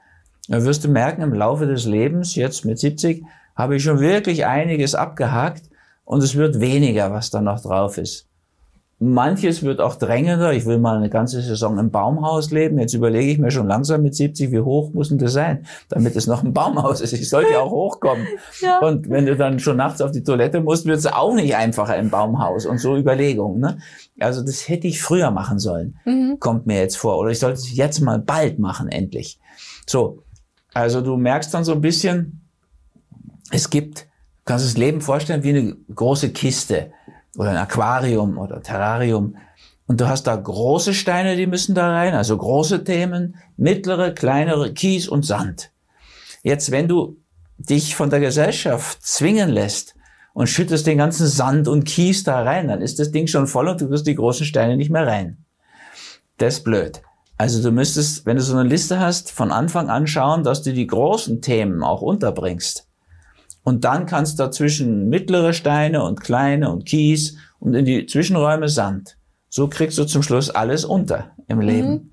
Dann 0.48 0.64
wirst 0.64 0.84
du 0.84 0.88
merken, 0.88 1.22
im 1.22 1.34
Laufe 1.34 1.66
des 1.66 1.84
Lebens, 1.84 2.34
jetzt 2.34 2.64
mit 2.64 2.78
70, 2.78 3.24
habe 3.54 3.76
ich 3.76 3.82
schon 3.82 4.00
wirklich 4.00 4.46
einiges 4.46 4.94
abgehakt 4.94 5.64
und 6.04 6.22
es 6.22 6.34
wird 6.34 6.60
weniger, 6.60 7.12
was 7.12 7.30
da 7.30 7.40
noch 7.40 7.60
drauf 7.60 7.98
ist. 7.98 8.29
Manches 9.02 9.62
wird 9.62 9.80
auch 9.80 9.96
drängender. 9.96 10.52
Ich 10.52 10.66
will 10.66 10.76
mal 10.76 10.98
eine 10.98 11.08
ganze 11.08 11.40
Saison 11.40 11.78
im 11.78 11.90
Baumhaus 11.90 12.50
leben. 12.50 12.78
Jetzt 12.78 12.92
überlege 12.92 13.32
ich 13.32 13.38
mir 13.38 13.50
schon 13.50 13.66
langsam 13.66 14.02
mit 14.02 14.14
70, 14.14 14.52
wie 14.52 14.60
hoch 14.60 14.92
muss 14.92 15.08
denn 15.08 15.16
das 15.16 15.32
sein, 15.32 15.64
damit 15.88 16.16
es 16.16 16.26
noch 16.26 16.44
ein 16.44 16.52
Baumhaus 16.52 17.00
ist. 17.00 17.14
Ich 17.14 17.30
sollte 17.30 17.52
ja 17.52 17.60
auch 17.60 17.70
hochkommen. 17.70 18.26
Ja. 18.60 18.80
Und 18.80 19.08
wenn 19.08 19.24
du 19.24 19.36
dann 19.36 19.58
schon 19.58 19.78
nachts 19.78 20.02
auf 20.02 20.10
die 20.10 20.22
Toilette 20.22 20.60
musst, 20.60 20.84
wird 20.84 20.98
es 20.98 21.06
auch 21.06 21.34
nicht 21.34 21.56
einfacher 21.56 21.96
im 21.96 22.10
Baumhaus. 22.10 22.66
Und 22.66 22.78
so 22.78 22.94
Überlegungen. 22.94 23.58
Ne? 23.58 23.78
Also 24.18 24.42
das 24.42 24.68
hätte 24.68 24.86
ich 24.86 25.00
früher 25.00 25.30
machen 25.30 25.58
sollen, 25.58 25.98
mhm. 26.04 26.38
kommt 26.38 26.66
mir 26.66 26.78
jetzt 26.78 26.96
vor. 26.96 27.18
Oder 27.18 27.30
ich 27.30 27.38
sollte 27.38 27.58
es 27.58 27.74
jetzt 27.74 28.00
mal 28.00 28.18
bald 28.18 28.58
machen, 28.58 28.88
endlich. 28.88 29.38
So, 29.86 30.24
also 30.74 31.00
du 31.00 31.16
merkst 31.16 31.54
dann 31.54 31.64
so 31.64 31.72
ein 31.72 31.80
bisschen, 31.80 32.46
es 33.50 33.70
gibt, 33.70 34.08
kannst 34.44 34.66
du 34.66 34.68
das 34.68 34.76
Leben 34.76 35.00
vorstellen 35.00 35.42
wie 35.42 35.50
eine 35.50 35.76
große 35.94 36.30
Kiste 36.32 36.92
oder 37.36 37.50
ein 37.50 37.56
Aquarium 37.56 38.38
oder 38.38 38.62
Terrarium. 38.62 39.36
Und 39.86 40.00
du 40.00 40.08
hast 40.08 40.24
da 40.24 40.36
große 40.36 40.94
Steine, 40.94 41.36
die 41.36 41.46
müssen 41.46 41.74
da 41.74 41.90
rein, 41.90 42.14
also 42.14 42.36
große 42.36 42.84
Themen, 42.84 43.36
mittlere, 43.56 44.12
kleinere, 44.12 44.72
Kies 44.72 45.08
und 45.08 45.26
Sand. 45.26 45.72
Jetzt, 46.42 46.70
wenn 46.70 46.88
du 46.88 47.18
dich 47.58 47.96
von 47.96 48.08
der 48.08 48.20
Gesellschaft 48.20 49.02
zwingen 49.02 49.50
lässt 49.50 49.94
und 50.32 50.48
schüttest 50.48 50.86
den 50.86 50.98
ganzen 50.98 51.26
Sand 51.26 51.68
und 51.68 51.84
Kies 51.84 52.24
da 52.24 52.42
rein, 52.42 52.68
dann 52.68 52.80
ist 52.80 52.98
das 52.98 53.10
Ding 53.10 53.26
schon 53.26 53.46
voll 53.46 53.68
und 53.68 53.80
du 53.80 53.90
wirst 53.90 54.06
die 54.06 54.14
großen 54.14 54.46
Steine 54.46 54.76
nicht 54.76 54.90
mehr 54.90 55.06
rein. 55.06 55.44
Das 56.38 56.58
ist 56.58 56.64
blöd. 56.64 57.02
Also 57.36 57.62
du 57.62 57.72
müsstest, 57.72 58.26
wenn 58.26 58.36
du 58.36 58.42
so 58.42 58.56
eine 58.56 58.68
Liste 58.68 59.00
hast, 59.00 59.30
von 59.30 59.50
Anfang 59.50 59.88
an 59.90 60.06
schauen, 60.06 60.44
dass 60.44 60.62
du 60.62 60.72
die 60.72 60.86
großen 60.86 61.40
Themen 61.40 61.82
auch 61.82 62.02
unterbringst. 62.02 62.86
Und 63.62 63.84
dann 63.84 64.06
kannst 64.06 64.38
du 64.38 64.44
dazwischen 64.44 65.08
mittlere 65.08 65.52
Steine 65.52 66.02
und 66.04 66.20
kleine 66.20 66.70
und 66.70 66.86
Kies 66.86 67.36
und 67.58 67.74
in 67.74 67.84
die 67.84 68.06
Zwischenräume 68.06 68.68
Sand. 68.68 69.16
So 69.48 69.68
kriegst 69.68 69.98
du 69.98 70.04
zum 70.04 70.22
Schluss 70.22 70.50
alles 70.50 70.84
unter 70.84 71.32
im 71.48 71.58
mhm. 71.58 71.64
Leben. 71.64 71.90
Mhm. 71.90 72.10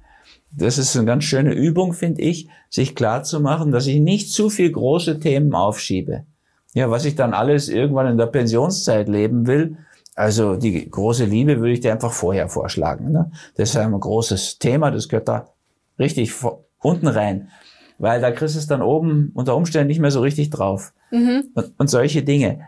Das 0.52 0.78
ist 0.78 0.96
eine 0.96 1.06
ganz 1.06 1.24
schöne 1.24 1.54
Übung, 1.54 1.94
finde 1.94 2.22
ich, 2.22 2.50
sich 2.70 2.96
klar 2.96 3.24
zu 3.24 3.40
machen, 3.40 3.72
dass 3.72 3.88
ich 3.88 4.00
nicht 4.00 4.32
zu 4.32 4.50
viel 4.50 4.72
große 4.72 5.20
Themen 5.20 5.54
aufschiebe. 5.54 6.26
Ja, 6.74 6.90
was 6.90 7.06
ich 7.06 7.16
dann 7.16 7.34
alles 7.34 7.70
irgendwann 7.70 8.08
in 8.08 8.18
der 8.18 8.28
Pensionszeit 8.28 9.08
leben 9.08 9.48
will, 9.48 9.78
also 10.16 10.56
die 10.56 10.90
große 10.90 11.26
Liebe 11.26 11.60
würde 11.60 11.74
ich 11.74 11.80
dir 11.82 11.92
einfach 11.92 12.12
vorher 12.12 12.50
vorschlagen. 12.50 13.12
Ne? 13.12 13.32
Das 13.56 13.70
ist 13.70 13.78
ein 13.78 13.92
großes 13.92 14.58
Thema, 14.58 14.90
das 14.90 15.08
gehört 15.08 15.28
da 15.28 15.54
richtig 16.00 16.34
unten 16.80 17.08
rein 17.08 17.50
weil 17.98 18.22
da 18.22 18.32
kriegst 18.32 18.56
du 18.56 18.60
es 18.60 18.68
dann 18.68 18.82
oben 18.82 19.32
unter 19.34 19.56
Umständen 19.56 19.88
nicht 19.88 20.00
mehr 20.00 20.12
so 20.12 20.22
richtig 20.22 20.50
drauf. 20.50 20.94
Mhm. 21.12 21.46
Und, 21.54 21.74
und 21.78 21.90
solche 21.90 22.24
Dinge. 22.24 22.62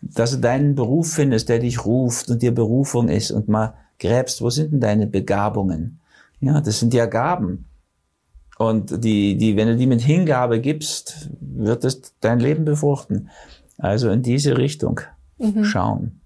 Dass 0.00 0.32
du 0.32 0.38
deinen 0.38 0.74
Beruf 0.74 1.12
findest, 1.12 1.48
der 1.48 1.58
dich 1.58 1.84
ruft 1.84 2.30
und 2.30 2.42
dir 2.42 2.54
Berufung 2.54 3.08
ist 3.08 3.30
und 3.30 3.48
mal 3.48 3.74
gräbst, 3.98 4.40
wo 4.42 4.50
sind 4.50 4.72
denn 4.72 4.80
deine 4.80 5.06
Begabungen? 5.06 6.00
Ja, 6.40 6.60
das 6.60 6.80
sind 6.80 6.94
ja 6.94 7.06
Gaben. 7.06 7.66
Und 8.58 9.04
die, 9.04 9.36
die, 9.36 9.56
wenn 9.56 9.68
du 9.68 9.76
die 9.76 9.86
mit 9.86 10.00
Hingabe 10.00 10.60
gibst, 10.60 11.30
wird 11.40 11.84
es 11.84 12.14
dein 12.20 12.40
Leben 12.40 12.64
befruchten. 12.64 13.30
Also 13.76 14.10
in 14.10 14.22
diese 14.22 14.56
Richtung 14.58 15.00
mhm. 15.38 15.64
schauen. 15.64 16.20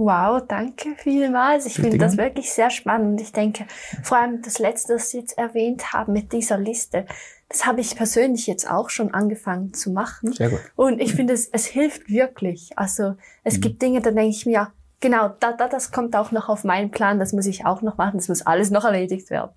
Wow, 0.00 0.40
danke 0.48 0.94
vielmals. 0.96 1.66
Ich 1.66 1.74
finde 1.74 1.98
das 1.98 2.16
wirklich 2.16 2.50
sehr 2.50 2.70
spannend. 2.70 3.20
Ich 3.20 3.32
denke, 3.32 3.66
vor 4.02 4.16
allem 4.16 4.40
das 4.40 4.58
Letzte, 4.58 4.94
das 4.94 5.10
Sie 5.10 5.18
jetzt 5.18 5.36
erwähnt 5.36 5.92
haben 5.92 6.14
mit 6.14 6.32
dieser 6.32 6.56
Liste, 6.56 7.04
das 7.50 7.66
habe 7.66 7.82
ich 7.82 7.94
persönlich 7.96 8.46
jetzt 8.46 8.70
auch 8.70 8.88
schon 8.88 9.12
angefangen 9.12 9.74
zu 9.74 9.90
machen. 9.90 10.32
Sehr 10.32 10.48
gut. 10.48 10.60
Und 10.74 11.02
ich 11.02 11.14
finde, 11.14 11.34
es, 11.34 11.48
es 11.48 11.66
hilft 11.66 12.08
wirklich. 12.08 12.70
Also 12.76 13.16
es 13.44 13.58
mhm. 13.58 13.60
gibt 13.60 13.82
Dinge, 13.82 14.00
da 14.00 14.10
denke 14.10 14.30
ich 14.30 14.46
mir, 14.46 14.72
genau, 15.00 15.34
da, 15.38 15.52
da, 15.52 15.68
das 15.68 15.92
kommt 15.92 16.16
auch 16.16 16.32
noch 16.32 16.48
auf 16.48 16.64
meinen 16.64 16.90
Plan, 16.90 17.18
das 17.18 17.34
muss 17.34 17.44
ich 17.44 17.66
auch 17.66 17.82
noch 17.82 17.98
machen, 17.98 18.16
das 18.16 18.28
muss 18.28 18.40
alles 18.40 18.70
noch 18.70 18.86
erledigt 18.86 19.28
werden. 19.28 19.52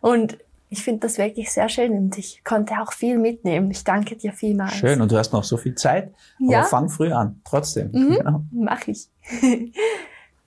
Und 0.00 0.38
ich 0.74 0.82
finde 0.82 1.00
das 1.06 1.18
wirklich 1.18 1.52
sehr 1.52 1.68
schön 1.68 1.92
und 1.92 2.18
ich 2.18 2.42
konnte 2.42 2.74
auch 2.82 2.92
viel 2.92 3.16
mitnehmen. 3.16 3.70
Ich 3.70 3.84
danke 3.84 4.16
dir 4.16 4.32
vielmals. 4.32 4.74
Schön 4.74 5.00
und 5.00 5.12
du 5.12 5.16
hast 5.16 5.32
noch 5.32 5.44
so 5.44 5.56
viel 5.56 5.76
Zeit, 5.76 6.12
aber 6.40 6.50
ja? 6.50 6.62
fang 6.64 6.88
früh 6.88 7.12
an, 7.12 7.40
trotzdem. 7.44 7.92
Mhm, 7.92 8.16
genau. 8.16 8.44
Mach 8.50 8.88
ich. 8.88 9.08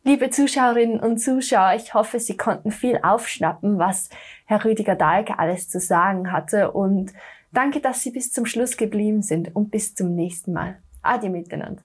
Liebe 0.03 0.29
Zuschauerinnen 0.29 0.99
und 0.99 1.19
Zuschauer, 1.19 1.75
ich 1.77 1.93
hoffe, 1.93 2.19
Sie 2.19 2.35
konnten 2.35 2.71
viel 2.71 2.99
aufschnappen, 3.03 3.79
was 3.79 4.09
Herr 4.45 4.65
Rüdiger 4.65 4.95
Dahlke 4.95 5.39
alles 5.39 5.69
zu 5.69 5.79
sagen 5.79 6.33
hatte 6.33 6.71
und 6.71 7.13
danke, 7.53 7.79
dass 7.79 8.01
Sie 8.01 8.11
bis 8.11 8.33
zum 8.33 8.45
Schluss 8.45 8.75
geblieben 8.75 9.21
sind 9.21 9.55
und 9.55 9.71
bis 9.71 9.95
zum 9.95 10.13
nächsten 10.13 10.51
Mal. 10.51 10.77
Adi 11.03 11.29
miteinander. 11.29 11.83